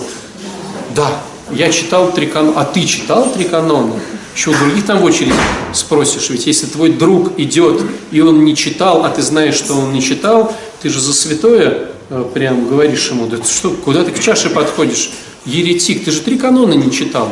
[0.96, 1.12] Да,
[1.52, 2.60] я читал три канона.
[2.60, 3.94] А ты читал три канона?
[4.34, 5.34] Еще у других там в очереди
[5.72, 6.28] спросишь.
[6.30, 10.02] Ведь если твой друг идет, и он не читал, а ты знаешь, что он не
[10.02, 11.90] читал, ты же за святое
[12.34, 15.10] прям говоришь ему, да что, куда ты к чаше подходишь?
[15.44, 17.28] Еретик, ты же три канона не читал.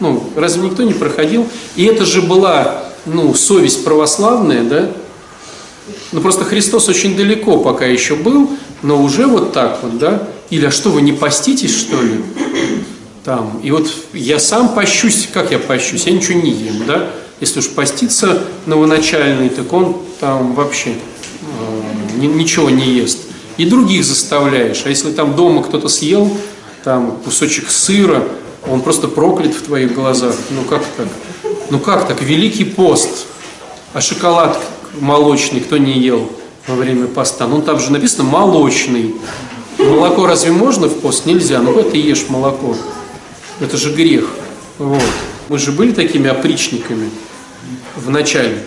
[0.00, 1.46] Ну, разве никто не проходил?
[1.76, 4.90] И это же была, ну, совесть православная, да?
[6.12, 8.50] Ну, просто Христос очень далеко пока еще был,
[8.82, 10.28] но уже вот так вот, да?
[10.50, 12.24] Или, а что, вы не поститесь, что ли?
[13.24, 13.60] Там.
[13.62, 16.06] И вот я сам пощусь, как я пощусь?
[16.06, 17.10] Я ничего не ем, да?
[17.40, 23.18] Если уж поститься новоначальный, так он там вообще э, ничего не ест.
[23.56, 24.82] И других заставляешь.
[24.84, 26.36] А если там дома кто-то съел,
[26.84, 28.24] там кусочек сыра,
[28.68, 30.34] он просто проклят в твоих глазах.
[30.50, 31.08] Ну как так?
[31.70, 32.22] Ну как так?
[32.22, 33.26] Великий пост.
[33.92, 34.58] А шоколад
[35.00, 36.30] молочный кто не ел
[36.66, 37.46] во время поста?
[37.46, 39.14] Ну там же написано молочный.
[39.78, 41.26] Молоко разве можно в пост?
[41.26, 41.60] Нельзя.
[41.60, 42.76] Ну куда ты ешь молоко?
[43.60, 44.28] Это же грех.
[44.78, 45.02] Вот.
[45.48, 47.10] Мы же были такими опричниками
[47.96, 48.62] в начале.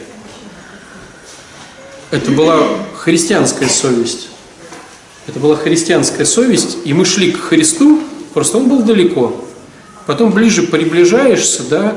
[2.12, 2.60] Это была
[2.96, 4.30] христианская совесть.
[5.28, 8.00] Это была христианская совесть, и мы шли к Христу,
[8.34, 9.36] просто он был далеко.
[10.06, 11.96] Потом ближе приближаешься, да,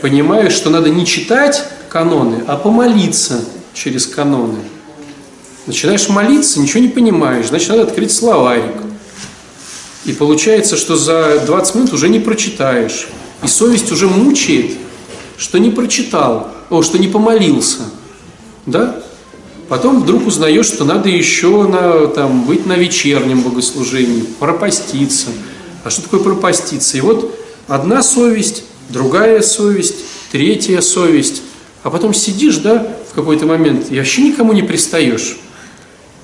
[0.00, 4.58] понимаешь, что надо не читать каноны, а помолиться через каноны.
[5.66, 8.74] Начинаешь молиться, ничего не понимаешь, значит, надо открыть словарик.
[10.04, 13.06] И получается, что за 20 минут уже не прочитаешь.
[13.42, 14.72] И совесть уже мучает,
[15.38, 17.82] что не прочитал, о, что не помолился.
[18.66, 19.03] Да?
[19.68, 25.28] Потом вдруг узнаешь, что надо еще на, там, быть на вечернем богослужении, пропаститься.
[25.84, 26.96] А что такое пропаститься?
[26.98, 29.96] И вот одна совесть, другая совесть,
[30.30, 31.42] третья совесть.
[31.82, 35.38] А потом сидишь, да, в какой-то момент, и вообще никому не пристаешь.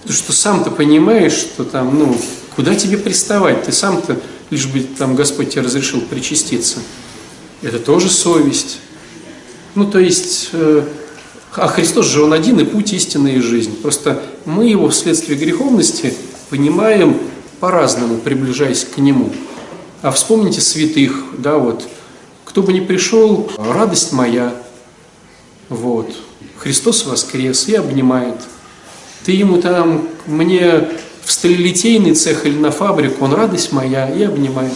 [0.03, 2.16] Потому что сам ты понимаешь, что там, ну,
[2.61, 3.64] Куда тебе приставать?
[3.64, 6.81] Ты сам-то, лишь бы там Господь тебе разрешил причаститься.
[7.62, 8.81] Это тоже совесть.
[9.74, 10.85] Ну, то есть, э,
[11.56, 13.80] а Христос же Он один и путь истины и жизнь.
[13.82, 16.14] Просто мы его вследствие греховности
[16.48, 17.16] понимаем
[17.58, 19.32] по-разному, приближаясь к Нему.
[20.02, 21.86] А вспомните святых, да, вот,
[22.44, 24.54] кто бы ни пришел, радость моя,
[25.68, 26.14] вот,
[26.56, 28.36] Христос воскрес и обнимает.
[29.24, 30.88] Ты ему там, мне
[31.24, 34.72] в сталелитейный цех или на фабрику, он радость моя и обнимает.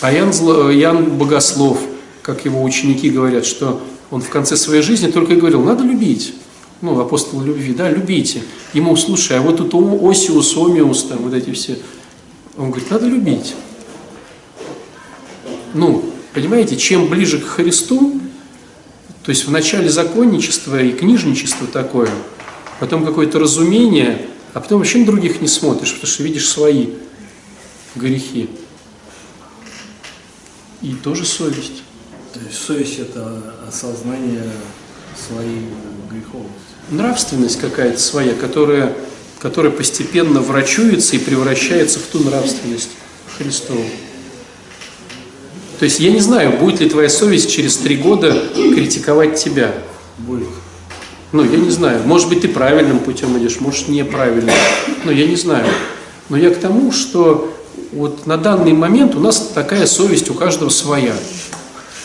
[0.00, 0.30] А Ян,
[0.70, 1.78] Ян Богослов,
[2.22, 3.80] как его ученики говорят, что
[4.12, 6.34] он в конце своей жизни только и говорил, надо любить.
[6.82, 8.42] Ну, апостол любви, да, любите.
[8.74, 11.78] Ему, слушай, а вот тут Осиус, Омиус, там вот эти все.
[12.58, 13.54] Он говорит, надо любить.
[15.72, 18.20] Ну, понимаете, чем ближе к Христу,
[19.22, 22.10] то есть в начале законничества и книжничества такое,
[22.80, 26.88] потом какое-то разумение, а потом вообще на других не смотришь, потому что видишь свои
[27.94, 28.50] грехи.
[30.82, 31.82] И тоже совесть.
[32.32, 34.44] То есть совесть– это осознание
[35.28, 35.66] своей
[36.10, 36.52] греховности.
[36.90, 38.94] Нравственность какая-то своя, которая,
[39.38, 42.90] которая постепенно врачуется и превращается в ту нравственность
[43.36, 43.84] Христову.
[45.78, 49.74] То есть я не знаю, будет ли твоя совесть через три года критиковать тебя.
[50.18, 50.48] Будет.
[51.32, 52.02] Ну, я не знаю.
[52.06, 54.54] Может быть, ты правильным путем идешь, может, неправильным.
[55.04, 55.66] Ну, я не знаю.
[56.28, 57.52] Но я к тому, что
[57.90, 61.14] вот на данный момент у нас такая совесть у каждого своя.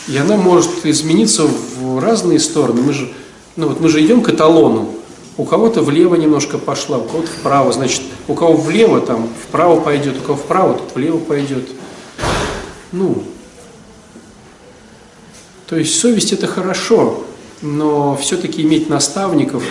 [0.08, 2.80] И она может измениться в разные стороны.
[2.80, 3.12] Мы же,
[3.56, 4.94] ну вот мы же идем к эталону.
[5.36, 7.72] У кого-то влево немножко пошла, у кого-то вправо.
[7.72, 11.68] Значит, у кого влево, там вправо пойдет, у кого вправо, тут влево пойдет.
[12.90, 13.22] Ну,
[15.68, 17.22] то есть совесть это хорошо,
[17.60, 19.62] но все-таки иметь наставников,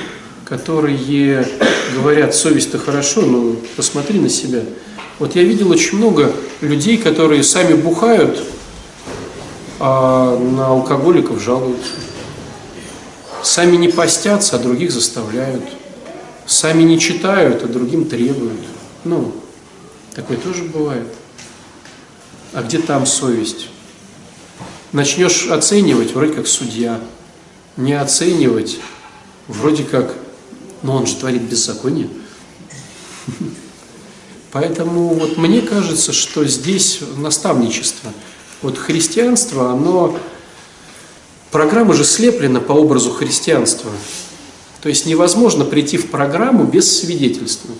[0.45, 1.47] которые
[1.95, 4.61] говорят, совесть-то хорошо, но посмотри на себя.
[5.17, 8.43] Вот я видел очень много людей, которые сами бухают,
[9.79, 11.91] а на алкоголиков жалуются.
[13.43, 15.63] Сами не постятся, а других заставляют.
[16.45, 18.61] Сами не читают, а другим требуют.
[19.03, 19.33] Ну,
[20.15, 21.07] такое тоже бывает.
[22.53, 23.69] А где там совесть?
[24.91, 26.99] Начнешь оценивать, вроде как судья.
[27.75, 28.79] Не оценивать,
[29.47, 30.15] вроде как,
[30.81, 32.09] ну он же творит беззаконие.
[34.51, 38.11] Поэтому вот мне кажется, что здесь наставничество.
[38.61, 40.17] Вот христианство, оно,
[41.51, 43.91] программа же слеплена по образу христианства.
[44.81, 47.71] То есть невозможно прийти в программу без свидетельства.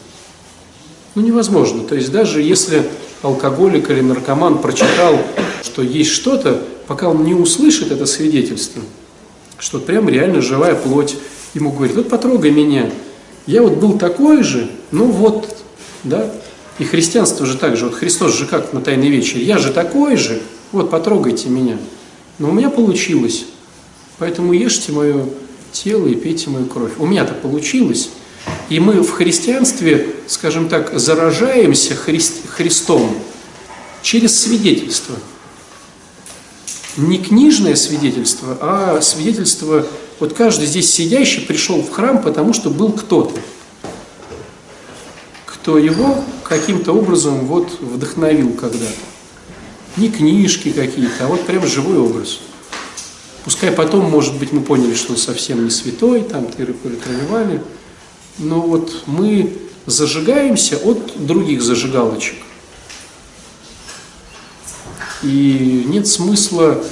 [1.15, 1.83] Ну невозможно.
[1.83, 2.87] То есть даже если
[3.21, 5.19] алкоголик или наркоман прочитал,
[5.63, 8.81] что есть что-то, пока он не услышит это свидетельство,
[9.57, 11.15] что прям реально живая плоть
[11.53, 12.89] ему говорит, вот потрогай меня,
[13.47, 15.57] я вот был такой же, ну вот,
[16.03, 16.31] да,
[16.79, 20.15] и христианство же так же, вот Христос же как на Тайной вечере, я же такой
[20.17, 21.77] же, вот потрогайте меня.
[22.39, 23.45] Но у меня получилось,
[24.17, 25.25] поэтому ешьте мое
[25.71, 26.93] тело и пейте мою кровь.
[26.97, 28.09] У меня-то получилось.
[28.69, 33.15] И мы в христианстве, скажем так, заражаемся Христ, Христом
[34.01, 35.15] через свидетельство.
[36.97, 39.85] Не книжное свидетельство, а свидетельство,
[40.19, 43.39] вот каждый здесь сидящий пришел в храм, потому что был кто-то,
[45.45, 49.16] кто его каким-то образом вот вдохновил когда-то.
[49.97, 52.39] Не книжки какие-то, а вот прям живой образ.
[53.43, 57.63] Пускай потом, может быть, мы поняли, что он совсем не святой, там тыры-пыры тролливали,
[58.37, 62.35] но вот мы зажигаемся от других зажигалочек.
[65.23, 66.83] И нет смысла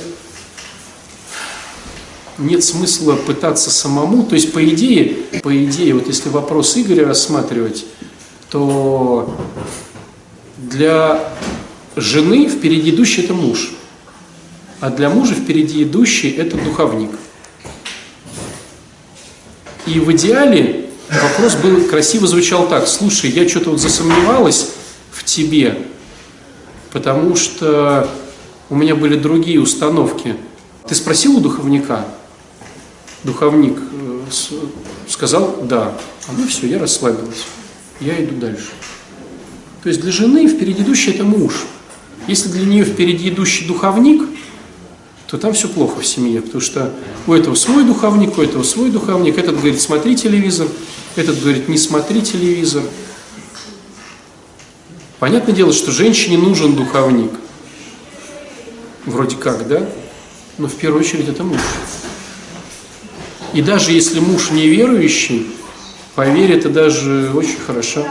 [2.37, 7.85] нет смысла пытаться самому, то есть по идее, по идее, вот если вопрос Игоря рассматривать,
[8.49, 9.33] то
[10.57, 11.33] для
[11.95, 13.71] жены впереди идущий это муж,
[14.79, 17.11] а для мужа впереди идущий это духовник.
[19.85, 24.71] И в идеале вопрос был красиво звучал так: слушай, я что-то вот засомневалась
[25.11, 25.77] в тебе,
[26.91, 28.09] потому что
[28.69, 30.35] у меня были другие установки.
[30.87, 32.05] Ты спросил у духовника?
[33.23, 34.21] Духовник э,
[35.07, 35.97] сказал да.
[36.27, 37.45] А ну все, я расслабилась.
[37.99, 38.69] Я иду дальше.
[39.83, 41.65] То есть для жены впереди идущий это муж.
[42.27, 44.23] Если для нее впереди идущий духовник,
[45.27, 46.93] то там все плохо в семье, потому что
[47.27, 50.67] у этого свой духовник, у этого свой духовник, этот говорит, смотри телевизор,
[51.15, 52.83] этот говорит, не смотри телевизор.
[55.19, 57.31] Понятное дело, что женщине нужен духовник.
[59.05, 59.87] Вроде как, да?
[60.57, 61.59] Но в первую очередь это муж.
[63.53, 65.47] И даже если муж неверующий,
[66.15, 68.05] поверь, это даже очень хорошо.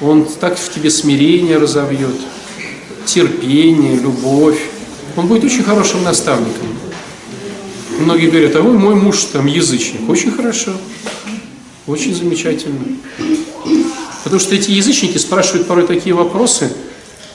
[0.00, 2.16] Он так в тебе смирение разовьет,
[3.10, 4.60] терпение, любовь.
[5.16, 6.68] Он будет очень хорошим наставником.
[7.98, 10.08] Многие говорят, а вы мой муж там язычник.
[10.08, 10.72] Очень хорошо.
[11.86, 12.78] Очень замечательно.
[14.24, 16.72] Потому что эти язычники спрашивают порой такие вопросы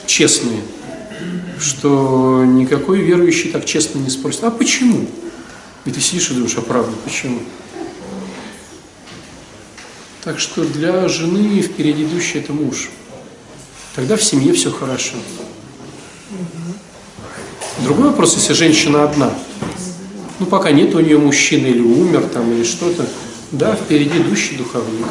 [0.06, 0.60] честные,
[1.60, 4.44] что никакой верующий так честно не спросит.
[4.44, 5.06] А почему?
[5.84, 7.38] И ты сидишь и думаешь, а правда, почему?
[10.24, 12.88] Так что для жены впереди идущий это муж.
[13.94, 15.14] Тогда в семье все хорошо.
[17.82, 19.32] Другой вопрос, если женщина одна.
[20.38, 23.06] Ну, пока нет у нее мужчины или умер там, или что-то.
[23.52, 25.06] Да, впереди идущий духовник.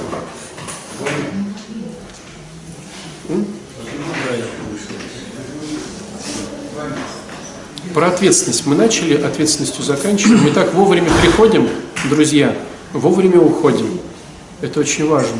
[7.93, 8.65] Про ответственность.
[8.65, 10.43] Мы начали, ответственностью заканчиваем.
[10.43, 11.69] Мы так вовремя приходим,
[12.09, 12.55] друзья,
[12.93, 13.99] вовремя уходим.
[14.61, 15.39] Это очень важно.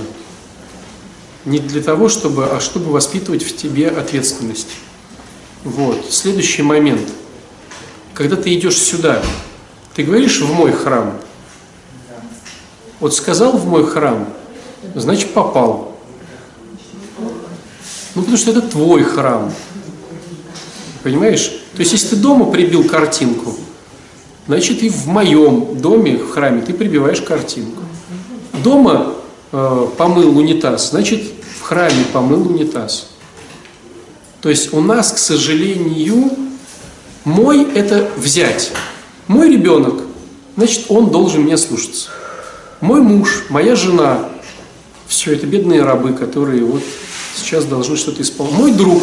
[1.43, 4.69] Не для того, чтобы, а чтобы воспитывать в тебе ответственность.
[5.65, 6.05] Вот.
[6.11, 7.01] Следующий момент.
[8.13, 9.21] Когда ты идешь сюда,
[9.95, 11.13] ты говоришь в мой храм.
[12.99, 14.29] Вот сказал в мой храм,
[14.93, 15.97] значит попал.
[18.13, 19.51] Ну, потому что это твой храм.
[21.03, 21.51] Понимаешь?
[21.73, 23.53] То есть, если ты дома прибил картинку,
[24.47, 27.81] значит и в моем доме, в храме, ты прибиваешь картинку.
[28.63, 29.15] Дома
[29.51, 31.23] э, помыл унитаз, значит
[31.59, 33.14] в храме помыл унитаз.
[34.45, 36.29] То есть у нас, к сожалению,
[37.23, 38.73] мой это взять.
[39.25, 40.03] Мой ребенок,
[40.55, 42.09] значит, он должен меня слушаться.
[42.79, 44.29] Мой муж, моя жена,
[45.07, 46.83] все это бедные рабы, которые вот
[47.35, 48.55] сейчас должны что-то исполнять.
[48.55, 49.01] Мой друг.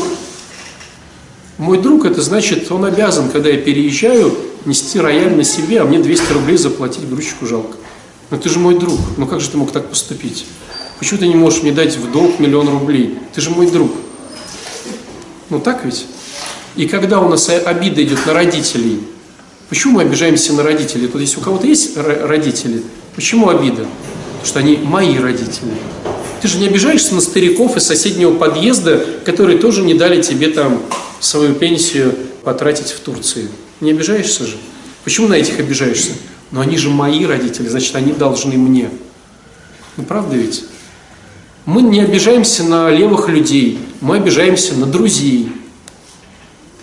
[1.58, 4.32] Мой друг, это значит, он обязан, когда я переезжаю,
[4.64, 7.76] нести рояль на себе, а мне 200 рублей заплатить грузчику жалко.
[8.30, 10.46] Но ты же мой друг, ну как же ты мог так поступить?
[11.00, 13.18] Почему ты не можешь мне дать в долг миллион рублей?
[13.34, 13.90] Ты же мой друг.
[15.52, 16.06] Ну так ведь?
[16.76, 19.00] И когда у нас обида идет на родителей,
[19.68, 21.08] почему мы обижаемся на родителей?
[21.08, 22.82] То есть у кого-то есть родители,
[23.14, 23.84] почему обида?
[23.84, 25.72] Потому что они мои родители.
[26.40, 30.82] Ты же не обижаешься на стариков из соседнего подъезда, которые тоже не дали тебе там
[31.20, 33.50] свою пенсию потратить в Турции.
[33.82, 34.56] Не обижаешься же?
[35.04, 36.12] Почему на этих обижаешься?
[36.50, 38.88] Но они же мои родители, значит, они должны мне.
[39.98, 40.64] Ну, правда ведь?
[41.64, 45.52] Мы не обижаемся на левых людей, мы обижаемся на друзей.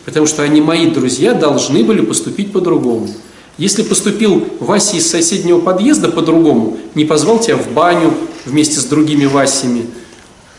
[0.06, 3.10] Потому что они, мои друзья, должны были поступить по-другому.
[3.58, 8.14] Если поступил Вася из соседнего подъезда по-другому, не позвал тебя в баню
[8.46, 9.86] вместе с другими Васями,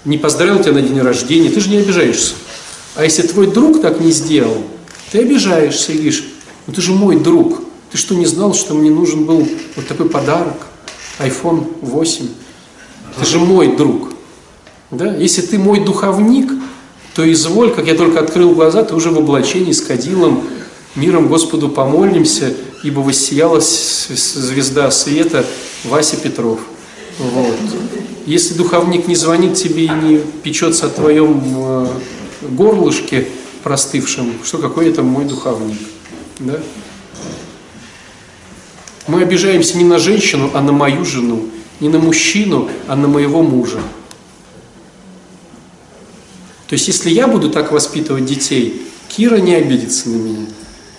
[0.04, 2.34] не поздравил тебя на день рождения, ты же не обижаешься.
[2.96, 4.58] А если твой друг так не сделал,
[5.10, 6.24] ты обижаешься и говоришь,
[6.66, 10.10] ну ты же мой друг, ты что, не знал, что мне нужен был вот такой
[10.10, 10.66] подарок,
[11.18, 12.28] iPhone 8?
[13.18, 14.09] Ты же мой друг.
[14.91, 15.14] Да?
[15.14, 16.51] Если ты мой духовник,
[17.14, 20.45] то изволь, как я только открыл глаза, ты уже в облачении с кадилом,
[20.95, 25.45] миром Господу помолимся, ибо воссияла звезда света
[25.84, 26.61] Вася Петров.
[27.18, 27.57] Вот.
[28.26, 31.86] Если духовник не звонит тебе и не печется о твоем э,
[32.51, 33.28] горлышке
[33.62, 35.78] простывшем, что какой это мой духовник.
[36.38, 36.59] Да?
[39.07, 41.47] Мы обижаемся не на женщину, а на мою жену,
[41.80, 43.80] не на мужчину, а на моего мужа.
[46.70, 50.46] То есть, если я буду так воспитывать детей, Кира не обидится на меня,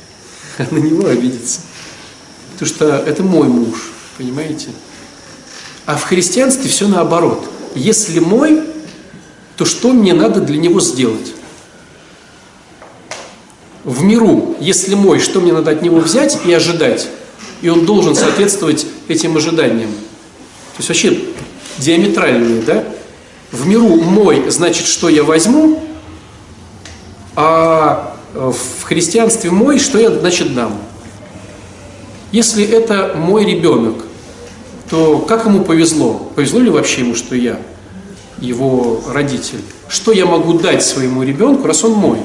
[0.57, 1.61] а на него обидится.
[2.51, 4.67] Потому что это мой муж, понимаете?
[5.85, 7.49] А в христианстве все наоборот.
[7.73, 8.63] Если мой,
[9.55, 11.31] то что мне надо для него сделать?
[13.85, 17.07] В миру, если мой, что мне надо от него взять и ожидать?
[17.61, 19.91] И он должен соответствовать этим ожиданиям.
[19.91, 21.17] То есть вообще
[21.77, 22.83] диаметральные, да?
[23.51, 25.83] В миру мой, значит, что я возьму,
[27.35, 30.79] а в христианстве мой, что я, значит, дам.
[32.31, 34.05] Если это мой ребенок,
[34.89, 36.31] то как ему повезло?
[36.35, 37.59] Повезло ли вообще ему, что я
[38.39, 39.61] его родитель?
[39.89, 42.19] Что я могу дать своему ребенку, раз он мой?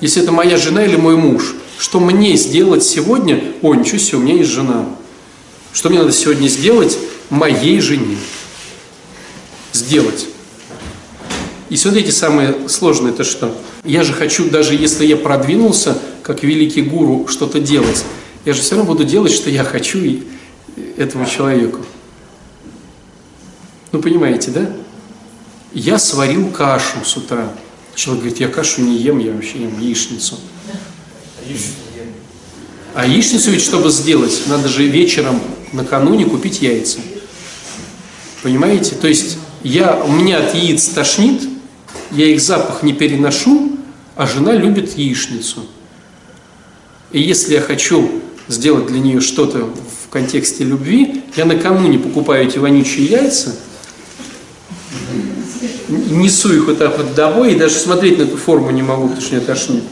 [0.00, 3.42] Если это моя жена или мой муж, что мне сделать сегодня?
[3.60, 4.86] О, ничего себе, у меня есть жена.
[5.72, 6.98] Что мне надо сегодня сделать
[7.28, 8.16] моей жене?
[9.74, 10.28] Сделать.
[11.68, 13.52] И смотрите, самое сложное это что?
[13.82, 18.04] Я же хочу, даже если я продвинулся, как великий гуру, что-то делать,
[18.44, 20.22] я же все равно буду делать, что я хочу и
[20.96, 21.80] этому человеку.
[23.90, 24.70] Ну, понимаете, да?
[25.72, 27.52] Я сварил кашу с утра.
[27.96, 30.38] Человек говорит, я кашу не ем, я вообще ем яичницу.
[32.94, 35.40] А яичницу ведь, чтобы сделать, надо же вечером
[35.72, 37.00] накануне купить яйца.
[38.44, 38.94] Понимаете?
[38.94, 41.42] То есть я, у меня от яиц тошнит,
[42.12, 43.72] я их запах не переношу,
[44.14, 45.66] а жена любит яичницу.
[47.10, 48.10] И если я хочу
[48.46, 53.56] сделать для нее что-то в контексте любви, я накануне покупаю эти вонючие яйца,
[55.88, 59.22] несу их вот так вот домой и даже смотреть на эту форму не могу, потому
[59.22, 59.84] что меня тошнит.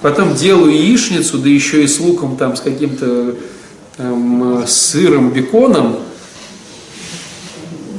[0.00, 3.34] Потом делаю яичницу, да еще и с луком, там, с каким-то
[3.96, 5.98] там, сыром, беконом,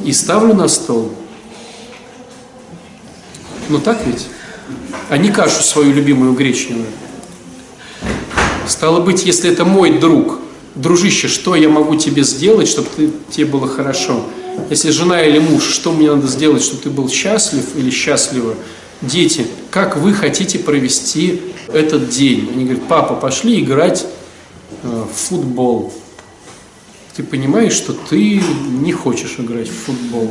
[0.07, 1.11] и ставлю на стол.
[3.67, 4.27] Ну так ведь?
[5.09, 6.87] А не кашу свою любимую гречневую.
[8.65, 10.39] Стало быть, если это мой друг,
[10.75, 14.23] дружище, что я могу тебе сделать, чтобы ты, тебе было хорошо?
[14.69, 18.55] Если жена или муж, что мне надо сделать, чтобы ты был счастлив или счастлива?
[19.01, 22.49] Дети, как вы хотите провести этот день?
[22.53, 24.05] Они говорят, папа, пошли играть
[24.83, 25.93] э, в футбол.
[27.17, 30.29] Ты понимаешь, что ты не хочешь играть в футбол.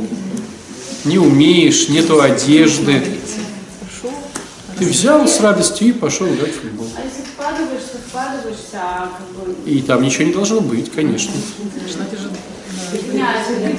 [1.03, 3.03] Не умеешь, нету одежды.
[4.79, 6.87] Ты взял с радостью и пошел играть в футбол.
[6.95, 9.69] А если вкладываешься, вкладываешься, а как бы...
[9.69, 11.33] И там ничего не должно быть, конечно.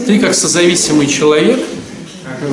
[0.06, 1.64] Ты как созависимый человек,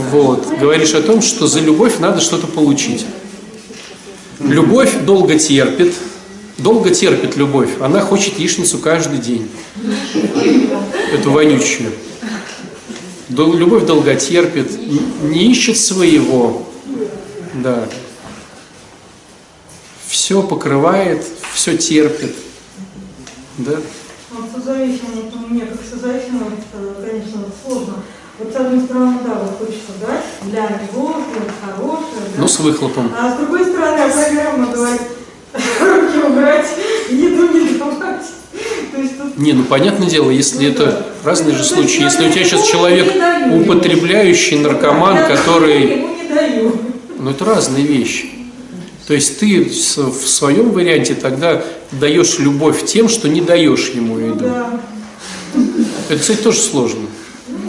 [0.09, 3.05] вот, говоришь о том, что за любовь надо что-то получить.
[4.39, 5.93] Любовь долго терпит,
[6.57, 7.69] долго терпит любовь.
[7.81, 9.49] Она хочет яичницу каждый день.
[11.13, 11.91] Эту вонючую.
[13.29, 14.71] Любовь долго терпит,
[15.21, 16.67] не ищет своего.
[17.55, 17.87] Да.
[20.07, 22.35] Все покрывает, все терпит.
[23.57, 23.77] Да.
[24.31, 28.03] Вот созависимым, вот мне как созависимым, это, конечно, сложно.
[28.37, 31.15] Вот с одной стороны, да, вот хочется дать для него
[31.63, 32.41] хорошее, да.
[32.41, 33.11] Ну, с выхлопом.
[33.17, 35.01] а с другой стороны, а программа говорит,
[35.81, 36.67] руки убрать,
[37.09, 38.25] еду не давать.
[38.91, 42.03] Тут Не, ну понятное дело, если это разные же случаи.
[42.03, 43.11] Если у тебя сейчас человек
[43.53, 46.75] употребляющий наркоман, я который ему не даю.
[47.19, 48.29] Но это разные вещи.
[49.07, 54.45] То есть ты в своем варианте тогда даешь любовь тем, что не даешь ему еду.
[54.45, 54.81] Да.
[56.09, 57.01] Это, кстати, тоже сложно.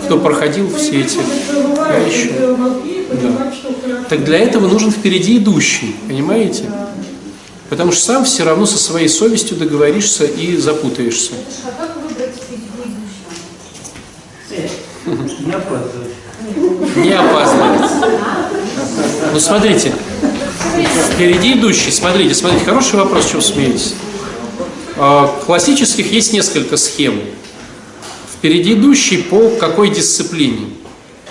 [0.05, 1.19] Кто проходил все эти
[2.05, 2.33] вещи.
[3.13, 4.05] Да.
[4.09, 6.65] Так для этого нужен впереди идущий, понимаете?
[7.69, 11.33] Потому что сам все равно со своей совестью договоришься и запутаешься.
[11.65, 12.35] А как выбрать?
[15.47, 16.13] Не опаздывать.
[16.97, 17.91] Не опаздывать.
[19.33, 19.93] Ну смотрите,
[21.13, 23.95] впереди идущий, смотрите, смотрите, хороший вопрос, чего смеетесь.
[24.97, 27.21] А, классических есть несколько схем.
[28.33, 30.69] Впереди идущий по какой дисциплине?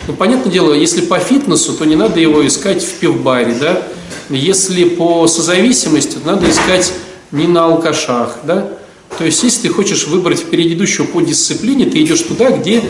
[0.08, 3.88] Ну, понятное дело, если по фитнесу, то не надо его искать в пивбаре, да?
[4.30, 6.94] Если по созависимости, то надо искать
[7.32, 8.70] не на алкашах, да?
[9.18, 12.84] То есть, если ты хочешь выбрать впереди идущего по дисциплине, ты идешь туда, где,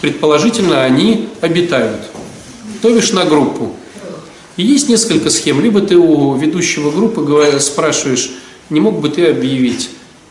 [0.00, 2.02] предположительно, они обитают.
[2.82, 3.74] То бишь на группу.
[4.56, 5.60] И есть несколько схем.
[5.60, 8.30] Либо ты у ведущего группы спрашиваешь,
[8.68, 9.90] не мог бы ты объявить.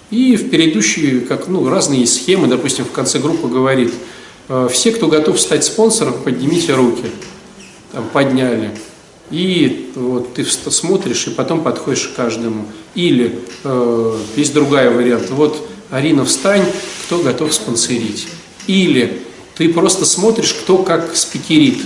[0.10, 4.18] И в предыдущие, как, ну, разные схемы, допустим, в конце группы говорит, «Э,
[4.70, 7.06] все, кто готов стать спонсором, поднимите руки.
[7.91, 8.72] Там, подняли.
[9.32, 12.66] И вот ты смотришь, и потом подходишь к каждому.
[12.95, 15.30] Или э, есть другая вариант.
[15.30, 16.66] Вот, Арина, встань,
[17.06, 18.28] кто готов спонсорить.
[18.66, 19.22] Или
[19.56, 21.80] ты просто смотришь, кто как спикерит.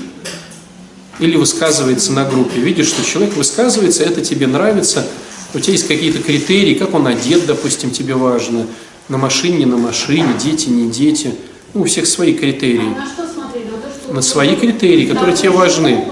[1.20, 2.60] Или высказывается на группе.
[2.60, 5.06] Видишь, что человек высказывается, это тебе нравится,
[5.54, 8.66] у тебя есть какие-то критерии, как он одет, допустим, тебе важно,
[9.10, 11.36] на машине, не на машине, дети, не дети.
[11.74, 12.94] Ну, у всех свои критерии.
[12.96, 13.66] А на что смотреть?
[13.66, 16.06] На, то, что на свои критерии, которые тебе важны.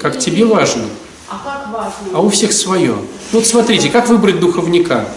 [0.00, 0.84] Как тебе важно.
[1.28, 1.92] А как важно?
[2.12, 2.94] А у всех свое.
[3.32, 5.08] Ну, вот смотрите, как выбрать духовника.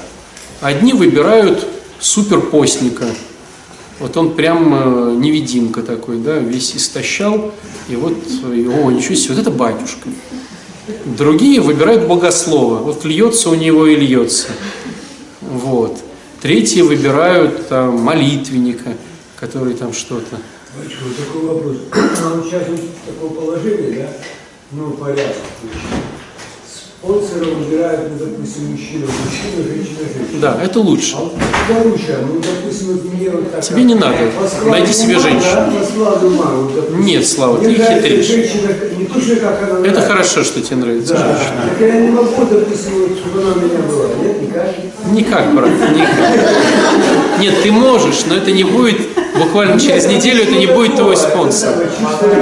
[0.60, 1.68] Одни выбирают
[1.99, 3.06] суперпостника.
[3.99, 7.52] Вот он прям э, невидимка такой, да, весь истощал,
[7.88, 8.18] и вот,
[8.52, 10.10] и, о, ничего себе, вот это батюшка.
[11.06, 12.78] Другие выбирают богослова.
[12.78, 14.47] Вот льется у него и льется.
[15.41, 15.99] Вот.
[16.41, 18.95] Третьи выбирают там, молитвенника,
[19.42, 20.38] который там что-то.
[20.78, 21.78] Вот такой вопрос.
[22.34, 24.08] Он сейчас в таком положении, да?
[24.72, 25.36] Ну, порядок.
[27.02, 30.39] Спонсора выбирают, ну, допустим, мужчина, мужчина, женщина, женщина.
[30.39, 31.16] Да, это лучше.
[31.16, 31.34] А вот
[31.86, 32.20] лучше?
[32.28, 33.62] Ну, допустим, вот мне вот так.
[33.64, 34.18] Тебе не надо.
[34.68, 35.42] Найди себе женщину.
[35.42, 37.02] Да, по складу ума, вот, допустим.
[37.04, 38.28] Нет, Слава, Мне ты хитришь.
[38.28, 40.02] женщина, не то, что как она Это нравится.
[40.08, 41.62] хорошо, что тебе нравится Да, женщина.
[41.72, 44.08] так я не могу, допустим, вот, чтобы она у меня была.
[44.22, 44.76] Нет, никак.
[45.12, 46.39] Никак, брат, никак.
[47.39, 48.97] Нет, ты можешь, но это не будет,
[49.38, 51.74] буквально через неделю это не будет твой спонсор.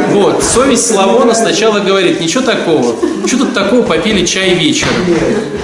[0.09, 2.95] Вот, совесть Славона сначала говорит, ничего такого.
[3.25, 4.93] Что тут такого попили чай вечером?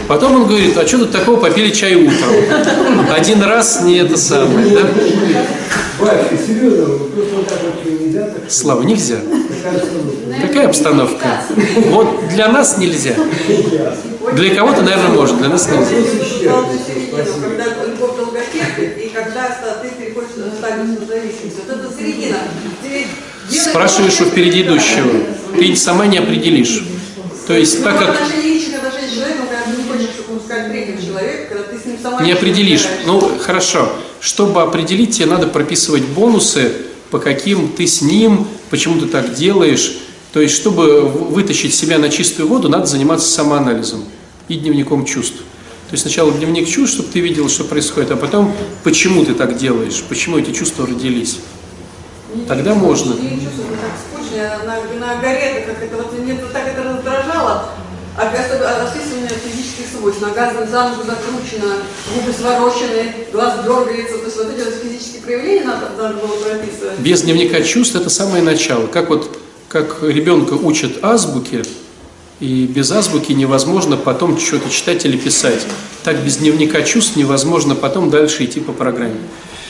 [0.07, 2.29] Потом он говорит, а что тут такого попили чай утром?
[3.15, 4.81] Один раз не это самое, да?
[5.99, 7.59] Батюшка, серьезно, просто так
[8.49, 9.17] Слава, нельзя.
[10.41, 11.41] Какая обстановка?
[11.87, 13.13] Вот для нас нельзя.
[14.33, 15.95] Для кого-то, наверное, может, для нас нельзя.
[19.13, 19.49] Когда
[19.81, 20.45] ты переходишь на
[23.49, 25.11] делаешь- Спрашиваешь у впереди идущего.
[25.57, 26.83] Ты сама не определишь.
[27.47, 28.17] То есть, так как
[32.21, 32.87] не определишь.
[33.05, 33.91] Ну, хорошо.
[34.19, 36.71] Чтобы определить, тебе надо прописывать бонусы,
[37.11, 39.97] по каким ты с ним, почему ты так делаешь.
[40.33, 44.03] То есть, чтобы вытащить себя на чистую воду, надо заниматься самоанализом
[44.47, 45.37] и дневником чувств.
[45.37, 48.53] То есть сначала дневник чувств, чтобы ты видел, что происходит, а потом,
[48.83, 51.39] почему ты так делаешь, почему эти чувства родились.
[52.47, 53.13] Тогда можно.
[53.13, 57.69] Чувствую, так скучно, на, на горе, как это вот мне так это раздражало.
[58.17, 60.21] А особенно а описывание физических свойств.
[60.21, 61.75] Нога за ногу закручена,
[62.13, 64.17] губы сворочены, глаз дергается.
[64.19, 66.99] То есть вот эти вот физические проявления надо, надо было прописывать.
[66.99, 68.87] Без дневника чувств это самое начало.
[68.87, 69.37] Как вот
[69.67, 71.63] как ребенка учат азбуке,
[72.39, 75.65] и без азбуки невозможно потом что-то читать или писать.
[76.03, 79.19] Так без дневника чувств невозможно потом дальше идти по программе.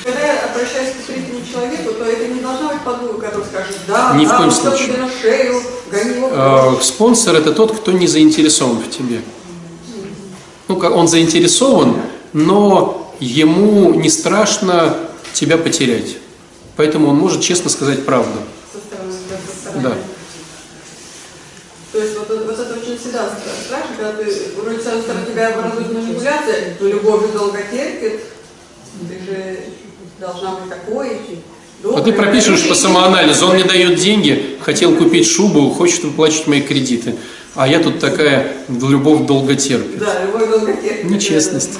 [0.03, 4.13] Когда я обращаюсь к третьему человеку, то это не должна быть подруга, которая скажет, да,
[4.15, 4.97] Ни в да, коем случае.
[4.97, 5.61] на шею,
[6.03, 6.83] прочь.
[6.83, 9.21] Спонсор это тот, кто не заинтересован в тебе.
[10.67, 11.95] Ну, как он заинтересован,
[12.33, 14.97] но ему не страшно
[15.33, 16.17] тебя потерять.
[16.75, 18.39] Поэтому он может честно сказать правду.
[18.73, 19.83] со стороны, да, со стороны.
[19.89, 19.95] Да.
[21.91, 24.25] То есть вот, это- вот это очень всегда стра- страшно, когда ты
[24.61, 28.19] вроде с одной стороны тебя образует манипуляция, то любовь долго терпит,
[29.07, 29.59] ты же
[30.19, 31.21] должна быть такой.
[31.83, 36.61] А ты пропишешь по самоанализу, он мне дает деньги, хотел купить шубу, хочет выплачивать мои
[36.61, 37.15] кредиты.
[37.53, 39.99] А я тут такая, любовь долго терпит.
[39.99, 41.05] Да, любовь долго терпит.
[41.05, 41.79] Нечестность.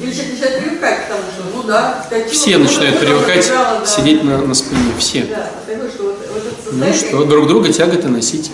[0.00, 3.80] Или человек начинает привыкать к тому, что, ну да, скачу, Все ну, начинают привыкать играла,
[3.80, 3.86] да.
[3.86, 4.92] сидеть на, на спине.
[4.98, 5.22] Все.
[5.24, 8.50] Да, такое, что вот, вот это Ну что, друг друга тяготы носить.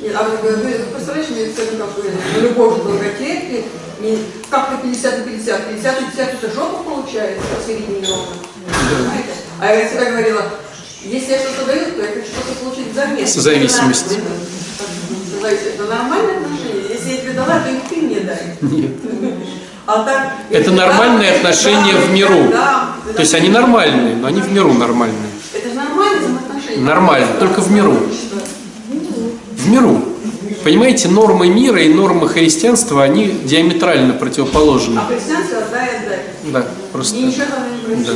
[0.00, 3.66] Нет, а э, ты представляешь, на любовь же долготерпит,
[4.02, 4.18] и
[4.50, 8.34] как-то 50 на 50, 50 на 50 это жопа получается, посередине ровно.
[8.66, 9.28] Понимаете?
[9.60, 10.42] А я всегда говорила,
[11.02, 13.26] если я что-то даю, то я хочу что-то получить взамен.
[13.26, 14.18] Созависимость.
[15.42, 16.84] Это нормальное отношение.
[16.94, 18.56] Если я тебе дала, то и ты мне дай.
[18.60, 18.90] Нет.
[19.86, 22.48] А так, Это нормальные да, отношения да, в миру.
[22.50, 25.18] да, да, То есть они нормальные, но они в миру нормальные.
[25.52, 26.84] Это же нормальные взаимоотношения.
[26.84, 27.96] Нормально, только в миру.
[29.56, 30.04] В миру.
[30.62, 35.00] Понимаете, нормы мира и нормы христианства, они диаметрально противоположны.
[35.00, 36.18] А христианство отдай, отдай.
[36.52, 37.16] Да, просто.
[37.16, 38.06] И ничего там не просит.
[38.06, 38.12] Да.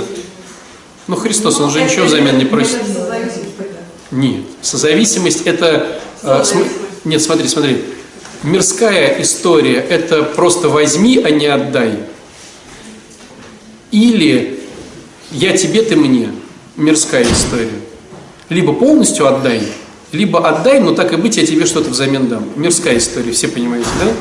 [1.06, 2.78] Ну, Христос, он же ничего взамен не просит.
[4.10, 4.42] Нет.
[4.62, 5.98] Созависимость это...
[6.22, 6.42] э,
[7.04, 7.84] Нет, смотри, смотри.
[8.42, 11.98] Мирская история– это просто возьми, а не отдай.
[13.90, 14.60] Или
[15.30, 16.30] я тебе, ты мне.
[16.76, 17.70] Мирская история.
[18.48, 19.62] Либо полностью отдай,
[20.12, 22.48] либо отдай, но так и быть, я тебе что-то взамен дам.
[22.56, 24.12] Мирская история, все понимаете, да?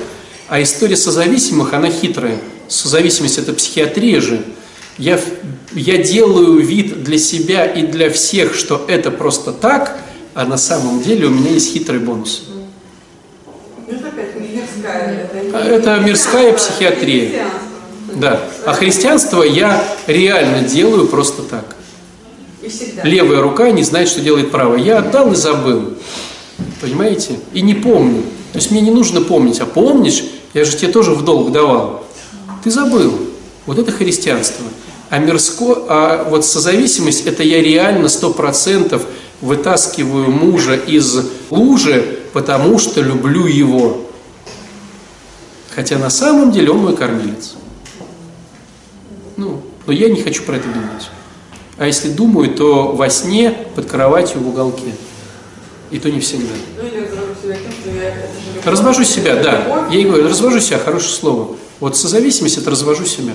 [0.47, 2.39] А история созависимых, она хитрая.
[2.67, 4.43] Созависимость– это психиатрия же.
[4.97, 5.19] Я,
[5.73, 9.97] я делаю вид для себя и для всех, что это просто так,
[10.35, 12.43] а на самом деле у меня есть хитрый бонус.
[12.47, 15.29] Ну, это опять не мирская.
[15.31, 17.45] Это, не- А это мирская психиатрия.
[18.15, 18.39] Да.
[18.65, 21.75] А христианство я реально делаю просто так.
[23.03, 24.79] Левая рука не знает, что делает правая.
[24.79, 25.95] Я отдал и забыл.
[26.79, 27.39] Понимаете?
[27.53, 28.21] И не помню.
[28.53, 29.59] То есть мне не нужно помнить.
[29.59, 30.23] А помнишь,
[30.53, 32.05] я же тебе тоже в долг давал.
[32.63, 33.13] Ты забыл.
[33.65, 34.63] Вот это христианство.
[35.13, 39.05] А мирско, а вот созависимость, это я реально сто процентов
[39.41, 41.15] вытаскиваю мужа из
[41.51, 44.07] лужи, потому что люблю его.
[45.69, 47.53] Хотя на самом деле он мой кормилец.
[49.37, 51.11] Ну, но я не хочу про это думать.
[51.77, 54.95] А если думаю, то во сне, под кроватью, в уголке.
[55.91, 56.55] И то не всегда.
[56.81, 57.07] Ну, или
[58.65, 59.87] развожу себя да.
[59.91, 61.55] Я и говорю, развожу себя, хорошее слово.
[61.79, 63.33] Вот созависимость– это развожу себя.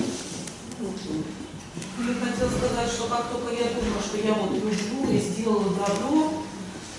[1.99, 6.41] Я хотела сказать, что как только я думаю, что я вот люблю и сделала добро,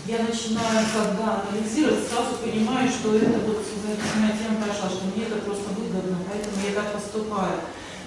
[0.07, 5.37] я начинаю, когда анализировать, сразу понимаю, что это вот зависимая тема прошла, что мне это
[5.37, 7.57] просто выгодно, поэтому я так поступаю.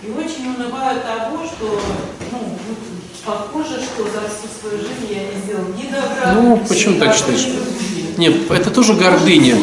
[0.03, 1.79] И очень унываю того, что,
[2.31, 2.37] ну,
[2.67, 2.75] ну,
[3.25, 7.47] похоже, что за всю свою жизнь я не сделала ни добра, Ну, почему так считаешь?
[8.17, 9.55] Нет, это тоже гордыня.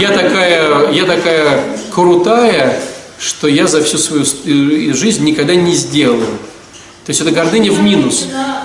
[0.00, 2.80] Я такая, я такая крутая,
[3.18, 6.26] что я за всю свою с- э, жизнь никогда не сделаю.
[7.06, 8.26] То есть это гордыня в минус.
[8.34, 8.64] А.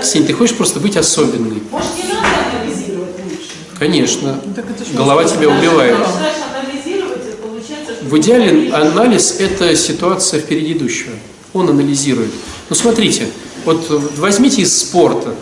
[0.00, 1.60] Ксения, ты хочешь просто быть особенной?
[1.70, 3.50] Может, не надо анализировать лучше?
[3.78, 4.40] Конечно.
[4.94, 5.96] Голова тебя убивает.
[8.02, 11.12] В идеале анализ– это ситуация впереди идущего.
[11.52, 12.30] Он анализирует.
[12.70, 13.26] Ну, смотрите,
[13.64, 15.34] вот возьмите из спорта.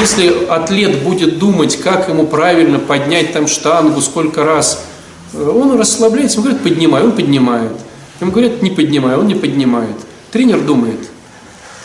[0.00, 4.84] Если атлет будет думать, как ему правильно поднять там штангу, сколько раз,
[5.32, 7.72] э, он расслабляется, ему говорят, поднимай, он поднимает.
[8.20, 9.96] Ему говорят, не поднимай, он не поднимает.
[10.30, 11.00] Тренер думает,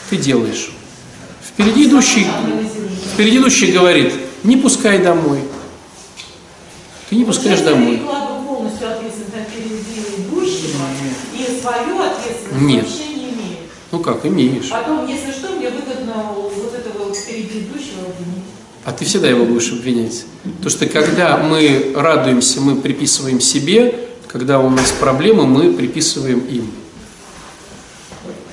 [0.10, 0.72] ты делаешь.
[1.46, 2.28] Впереди идущий,
[3.14, 4.14] впереди идущий говорит,
[4.44, 5.40] не пускай домой.
[7.10, 7.94] Ты не пускаешь домой.
[7.94, 9.30] Я перекладываю полностью ответственность
[10.18, 10.86] идущего,
[11.34, 12.86] и свою ответственность Нет.
[12.86, 13.58] вообще не имею.
[13.92, 14.70] Ну как, имеешь.
[14.70, 18.44] Потом, если что, мне выгодно вот этого идущего обвинить.
[18.86, 20.26] А ты всегда его будешь обвинять.
[20.44, 26.72] Потому что когда мы радуемся, мы приписываем себе, когда у нас проблемы, мы приписываем им.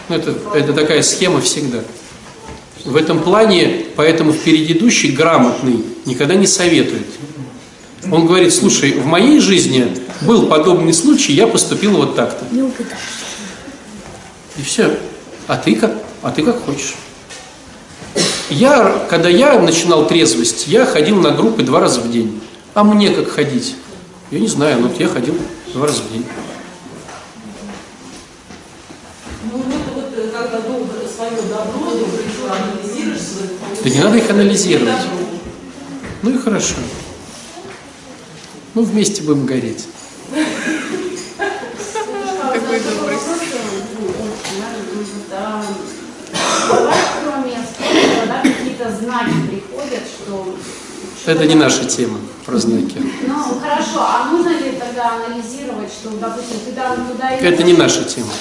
[0.08, 1.82] Ну, это, это такая схема всегда.
[2.86, 7.06] В этом плане, поэтому впереди идущий грамотный никогда не советует.
[8.10, 9.88] Он говорит, слушай, в моей жизни
[10.20, 12.44] был подобный случай, я поступил вот так-то.
[14.56, 14.96] И все.
[15.48, 15.92] А ты как?
[16.22, 16.94] А ты как хочешь.
[18.50, 22.40] Я, когда я начинал трезвость, я ходил на группы два раза в день.
[22.74, 23.74] А мне как ходить?
[24.30, 25.34] Я не знаю, но вот я ходил
[25.74, 26.24] два раза в день.
[30.26, 33.50] Ну, доброе, свое добро, доброе анализируешь, свое
[33.84, 34.88] Да не надо их анализировать.
[34.88, 35.26] добро.
[36.22, 36.74] Ну и хорошо.
[38.74, 39.86] Ну, вместе будем гореть.
[42.52, 43.16] Какой добрый.
[48.26, 50.56] Да, какие-то знаки приходят, что...
[51.26, 53.00] Это не наша тема про знаки.
[53.26, 57.52] Ну, хорошо, а нужно ли тогда анализировать, что, допустим, ты там туда идешь?
[57.52, 58.32] Это не наша тема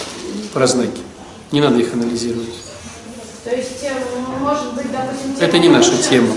[0.53, 1.01] про знаки.
[1.55, 2.53] Не надо их анализировать.
[3.45, 3.93] То есть, э,
[4.41, 5.37] может быть, допустим...
[5.39, 6.27] Это не наша тема.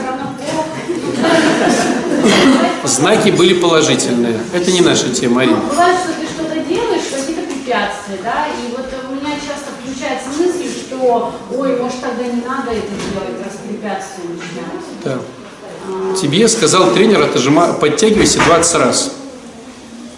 [2.85, 4.39] Знаки были положительные.
[4.55, 5.57] Это не наша тема, Арина.
[5.57, 10.29] Ну, бывает, что ты что-то делаешь, какие-то препятствия, да, и вот у меня часто включается
[10.39, 14.89] мысль, что, ой, может, тогда не надо это делать, раз препятствия начинаются.
[15.03, 16.15] Да.
[16.15, 19.11] Тебе сказал тренер, отожима, подтягивайся 20 раз.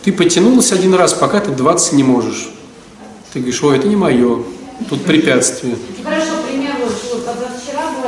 [0.05, 2.51] Ты потянулась один раз, пока ты 20 не можешь.
[3.33, 4.45] Ты говоришь, ой, это не мое,
[4.89, 5.77] тут препятствие.
[6.03, 6.93] Хорошо, пример, вот.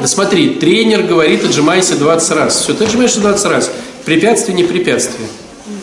[0.00, 2.56] Да смотри, тренер говорит, отжимайся 20 раз.
[2.56, 3.70] Все, ты отжимаешься 20 раз.
[4.04, 5.28] Препятствие, не препятствие.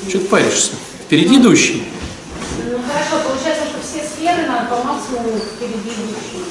[0.09, 0.71] Что ты паришься?
[1.05, 1.83] Впереди идущий.
[2.65, 6.43] Ну хорошо, получается, что все сферы надо по максимуму впереди идущие.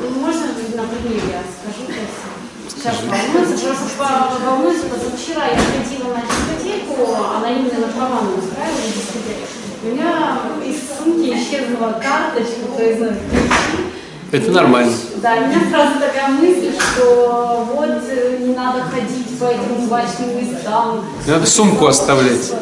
[0.00, 2.94] Ну, Можно на примере я скажу сейчас?
[3.04, 9.67] Волнуется, просто волнуется, потому что вчера я ходила на дискотеку, анонимные наркоманы устраивали дискотеку.
[9.82, 13.84] У меня из сумки исчезла карточка, то есть ну, ключи.
[14.32, 14.92] Это нормально.
[15.22, 20.36] Да, у меня сразу такая мысль, что вот э, не надо ходить по этим злачным
[20.36, 21.04] местам.
[21.26, 22.52] Надо сумку оставлять.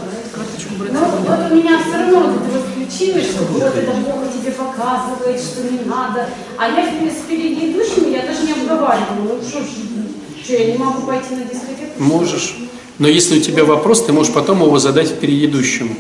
[0.93, 4.53] Ну, вот у меня все равно вот это вот включилось, что вот это Бог тебе
[4.53, 6.29] показывает, что не надо.
[6.59, 9.39] А я с впереди идущими, я даже не обговаривала.
[9.41, 9.64] Ну что ж,
[10.43, 11.93] что, я не могу пойти на дискотеку?
[11.99, 12.57] Можешь.
[12.99, 15.97] Но если у тебя вопрос, ты можешь потом его задать впереди идущему.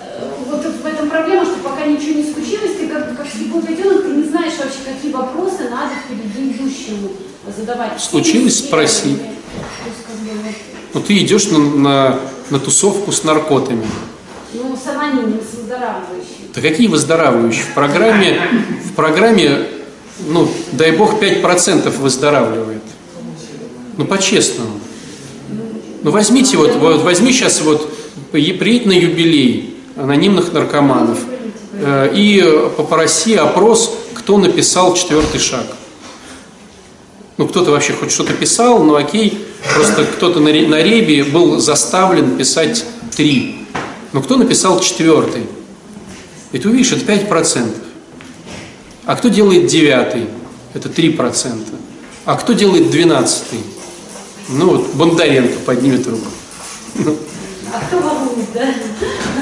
[0.00, 4.02] Э, Вот в этом проблема, что пока ничего не случилось, ты как, как слепой котенок,
[4.04, 5.92] ты не знаешь вообще, какие вопросы надо
[6.92, 7.10] идущему
[7.56, 8.00] задавать.
[8.00, 8.58] Случилось?
[8.58, 9.18] Спроси.
[10.94, 12.20] Но ты идешь на, на,
[12.50, 13.86] на тусовку с наркотами.
[14.52, 16.52] ну, с анонимным, с выздоравливающим.
[16.54, 17.64] Да какие выздоравливающие?
[17.64, 18.40] В программе,
[18.84, 19.66] в программе
[20.28, 22.82] ну, дай бог, 5% выздоравливает.
[23.96, 24.80] Ну, по-честному.
[26.02, 27.92] Ну, возьмите вот, вот возьми сейчас вот,
[28.30, 31.18] приедь на юбилей анонимных наркоманов
[31.74, 32.42] э, и
[32.76, 35.66] попроси опрос, кто написал четвертый шаг.
[37.42, 42.36] Ну, кто-то вообще хоть что-то писал, ну окей, просто кто-то на, на ребе был заставлен
[42.36, 42.84] писать
[43.16, 43.66] три.
[44.12, 45.42] Но кто написал четвертый?
[46.52, 47.68] И ты увидишь, это 5%.
[49.06, 50.28] А кто делает девятый?
[50.72, 51.58] Это 3%.
[52.26, 53.58] А кто делает двенадцатый?
[54.48, 56.28] Ну вот Бондаренко поднимет руку.
[57.74, 58.72] А кто волнует, да?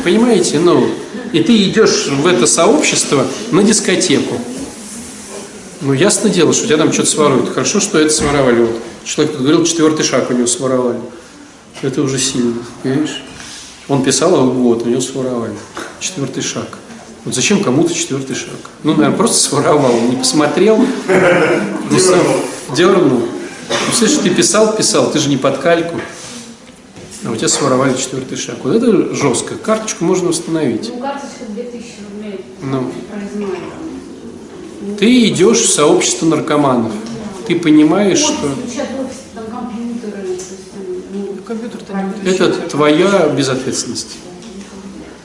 [0.03, 0.89] понимаете, ну,
[1.35, 4.37] и ты идешь в это сообщество на дискотеку.
[5.83, 7.49] Ну, ясно дело, что у тебя там что-то своруют.
[7.49, 8.63] Хорошо, что это своровали.
[8.65, 11.01] Вот человек тут говорил, четвертый шаг у него своровали.
[11.81, 13.23] Это уже сильно, понимаешь?
[13.89, 15.55] Он писал, а вот, у него своровали.
[15.99, 16.79] Четвертый шаг.
[17.25, 18.57] Вот зачем кому-то четвертый шаг?
[18.83, 20.79] Ну, наверное, просто своровал, не посмотрел.
[21.91, 22.21] не сам
[22.77, 23.23] Дернул.
[23.69, 25.99] Ну, слышишь, ты писал, писал, ты же не под кальку.
[27.25, 28.57] А у тебя своровали четвертый шаг.
[28.65, 29.55] Вот это жестко.
[29.55, 30.91] Карточку можно восстановить.
[30.95, 32.93] Ну, карточка 2000 рублей Ну.
[34.99, 36.93] Ты идешь в сообщество наркоманов.
[37.47, 38.55] Ты понимаешь, что ну,
[42.23, 44.17] не это твоя безответственность.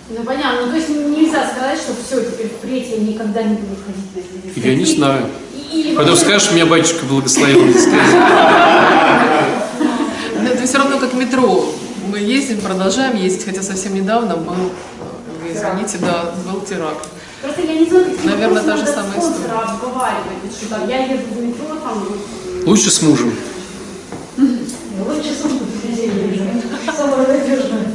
[0.09, 0.65] Ну, понятно.
[0.65, 4.19] Ну, то есть нельзя сказать, что все, теперь впредь я никогда не буду ходить на
[4.19, 4.67] эти дискотеки.
[4.67, 5.25] Я не знаю.
[5.71, 7.65] И- Потом скажешь, меня батюшка благословил.
[10.41, 11.65] Но это все равно как метро.
[12.07, 17.07] Мы ездим, продолжаем ездить, хотя совсем недавно был, э, вы извините, да, был теракт.
[17.45, 19.51] Просто я не знаю, какие Наверное, та же самая история.
[19.53, 20.51] обговаривать.
[20.57, 22.07] Что там, я еду в метро, там,
[22.65, 23.33] Лучше с мужем.
[24.37, 26.11] Лучше сумку привезли.
[26.97, 27.91] Самое надежное.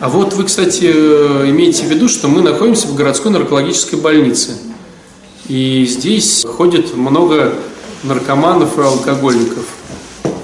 [0.00, 4.56] А вот вы, кстати, э, имейте в виду, что мы находимся в городской наркологической больнице.
[5.46, 7.52] И здесь ходит много
[8.02, 9.66] наркоманов и алкоголиков.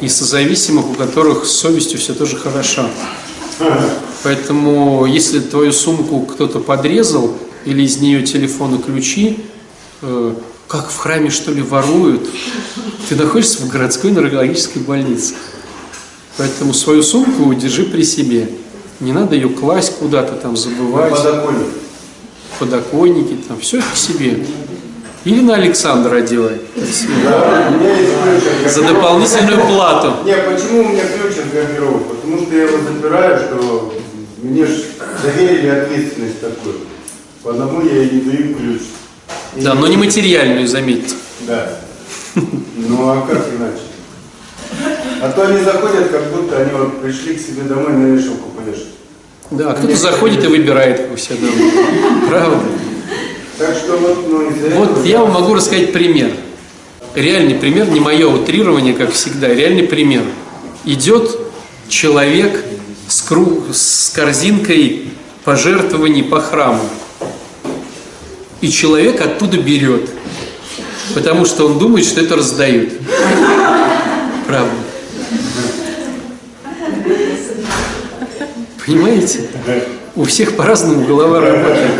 [0.02, 2.90] И созависимых, у которых с совестью все тоже хорошо.
[4.22, 7.32] Поэтому, если твою сумку кто-то подрезал,
[7.66, 9.38] или из нее телефон и ключи,
[10.00, 10.34] э,
[10.68, 12.28] как в храме, что ли, воруют,
[13.08, 15.34] ты находишься в городской наркологической больнице.
[16.38, 18.48] Поэтому свою сумку держи при себе.
[19.00, 21.12] Не надо ее класть куда-то там, забывать.
[21.12, 21.66] Подоконник.
[22.58, 24.46] Подоконники, там, все к себе.
[25.24, 26.60] Или на Александра одевай.
[27.24, 30.24] Да, у меня есть ключ За дополнительную плату.
[30.24, 31.98] Не, почему у меня ключ от гардероба?
[31.98, 33.94] Потому что я его запираю, что
[34.42, 34.70] мне ж
[35.22, 36.85] доверили ответственность такую.
[37.46, 38.80] Потому я и не даю ключ.
[39.54, 41.14] И- Да, но не материальную, заметьте.
[41.42, 41.78] Да.
[42.34, 43.82] Ну а как иначе?
[45.22, 48.88] А то они заходят, как будто они вот пришли к себе домой на вешалку повешать.
[49.52, 52.28] Да, кто-то заходит и выбирает у себя дома.
[52.28, 52.58] Правда?
[53.58, 54.50] Так что вот, ну.
[54.84, 56.32] Вот я вам могу рассказать пример.
[57.14, 60.24] Реальный пример, не мое утрирование, как всегда, реальный пример.
[60.84, 61.38] Идет
[61.88, 62.62] человек
[63.08, 65.10] с, кру- с корзинкой
[65.44, 66.80] пожертвований по храму.
[68.66, 70.10] И человек оттуда берет.
[71.14, 72.94] Потому что он думает, что это раздают.
[74.44, 74.72] Правда.
[78.84, 79.42] Понимаете?
[80.16, 81.92] У всех по-разному голова работает.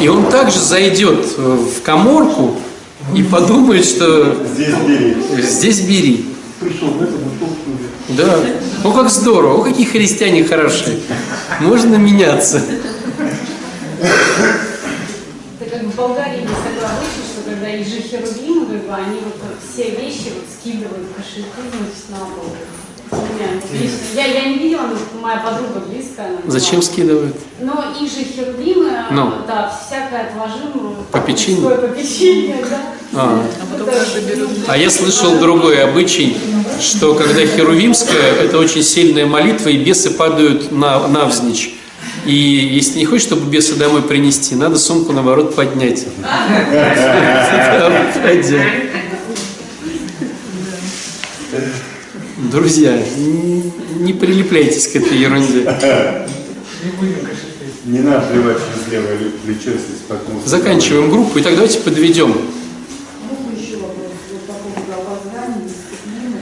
[0.00, 2.56] И он также зайдет в коморку
[3.14, 5.16] и подумает, что Здесь бери.
[5.40, 6.26] здесь бери.
[6.58, 8.16] Пришел в.
[8.16, 8.36] Да.
[8.82, 10.98] О, как здорово, о, какие христиане хорошие.
[11.60, 12.60] Можно меняться.
[14.04, 19.36] Это как в Болгарии есть такое обычай, что когда же херувимы, как бы, они вот
[19.72, 22.54] все вещи вот скидывают в кошельки, значит, на пол.
[24.14, 26.28] Я, я не видела, но моя подруга близкая.
[26.28, 26.82] она Зачем была.
[26.82, 27.36] скидывают?
[27.60, 29.32] Но их же херувимы, Ну.
[29.46, 30.96] да, всякое отложим.
[31.12, 31.60] Попечение?
[31.60, 32.80] мужское попечение, да.
[33.14, 33.46] А.
[33.46, 34.72] А.
[34.72, 36.36] А я слышал другой обычай,
[36.80, 41.76] что когда херувимская, это очень сильная молитва, и бесы падают на, навзничь.
[42.26, 46.06] И если не хочешь, чтобы беса домой принести, надо сумку, наоборот, поднять.
[52.50, 52.98] Друзья,
[53.98, 55.68] не прилепляйтесь к этой ерунде.
[57.84, 60.48] Не надо плевать через левое плечо, если споткнулся.
[60.48, 62.28] Заканчиваем группу, и так давайте подведем.
[62.28, 66.40] Можно еще вопрос вот по поводу опоздания, дисциплины.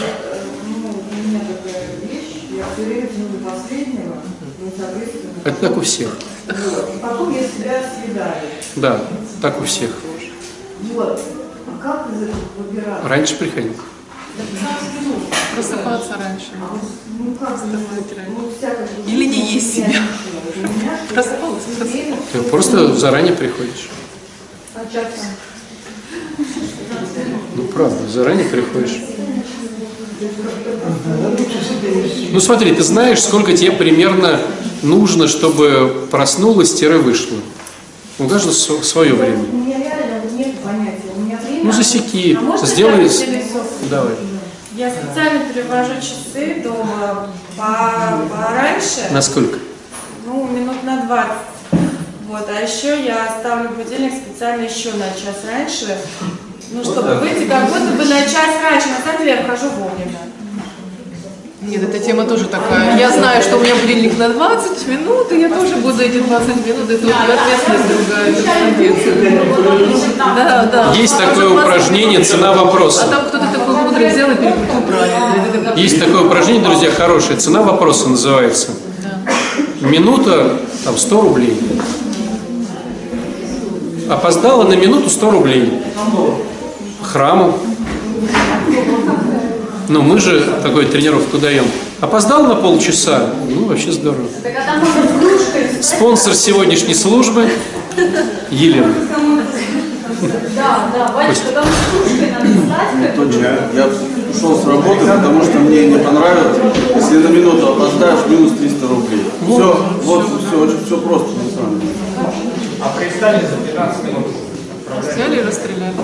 [0.00, 4.16] Вот, э, ну, у меня такая вещь, я все время тяну до последнего,
[4.62, 5.35] ну, соответственно.
[5.46, 6.08] Это так у всех.
[6.48, 6.90] Вот.
[6.92, 8.34] И потом я себя съедаю.
[8.74, 9.00] Да,
[9.40, 9.90] так у всех.
[10.92, 11.20] Вот.
[11.68, 13.08] А как из этого выбираться?
[13.08, 13.76] Раньше приходить.
[15.54, 16.46] Просыпаться раньше.
[17.18, 17.78] Ну, как бы,
[18.28, 19.06] ну.
[19.06, 19.88] Или не есть себя.
[21.14, 21.62] Просыпалась,
[22.32, 23.88] Ты просто заранее приходишь.
[24.74, 24.80] а.
[27.54, 28.98] Ну, правда, заранее приходишь.
[32.32, 34.40] Ну, смотри, ты знаешь, сколько тебе примерно
[34.86, 37.38] нужно, чтобы проснулась-вышла.
[38.18, 39.38] У каждого св- свое время.
[39.52, 41.10] У меня реально нет понятия.
[41.14, 41.64] У меня время...
[41.64, 43.10] Ну, засеки, А можно сделай...
[43.90, 44.14] Давай.
[44.74, 49.58] Я специально перевожу часы дома по- пораньше, Насколько?
[50.26, 51.32] ну, минут на 20.
[52.28, 55.96] Вот, а еще я ставлю будильник специально еще на час раньше,
[56.72, 58.88] ну, чтобы выйти как будто бы на час раньше.
[58.88, 60.18] На самом деле я вхожу вовремя.
[61.66, 62.96] Нет, эта тема тоже такая.
[62.96, 66.64] Я знаю, что у меня будильник на 20 минут, и я тоже буду эти 20
[66.64, 68.32] минут, это у тебя ответственность другая.
[70.36, 70.92] Да, да.
[70.92, 73.08] Есть А такое уже 20 упражнение «Цена А вопроса».
[73.08, 75.74] там кто-то такой мудрый взял и перекрутил правильно.
[75.74, 77.36] Есть такое упражнение, друзья, хорошее.
[77.36, 78.70] «Цена вопроса» называется.
[79.80, 81.60] Минута, там, 100 рублей.
[84.08, 85.82] Опоздала на минуту 100 рублей.
[87.02, 87.58] Храму.
[89.88, 91.64] Ну, мы же такую тренировку даем.
[92.00, 93.30] Опоздал на полчаса?
[93.48, 94.26] Ну, вообще здорово.
[94.44, 95.82] А.
[95.82, 97.48] Спонсор сегодняшней службы
[98.50, 98.92] Елена.
[100.56, 103.16] Да, да, батюшка, там с кружкой надо встать.
[103.16, 103.24] бы.
[103.24, 103.58] Точно.
[103.74, 103.88] Я
[104.34, 106.56] ушел с работы, потому что мне не понравилось.
[106.96, 109.24] Если на минуту опоздаешь, минус 300 рублей.
[109.42, 111.92] Все, вот, все, очень все просто на самом деле.
[112.82, 114.26] А пристали за 15 минут.
[115.12, 115.94] Взяли и расстреляли.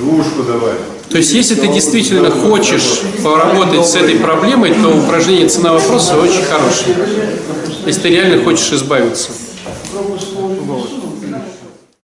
[0.00, 0.74] Двушку давай.
[1.10, 6.42] То есть, если ты действительно хочешь поработать с этой проблемой, то упражнение «Цена вопроса» очень
[6.42, 6.96] хорошее.
[7.86, 9.30] Если ты реально хочешь избавиться.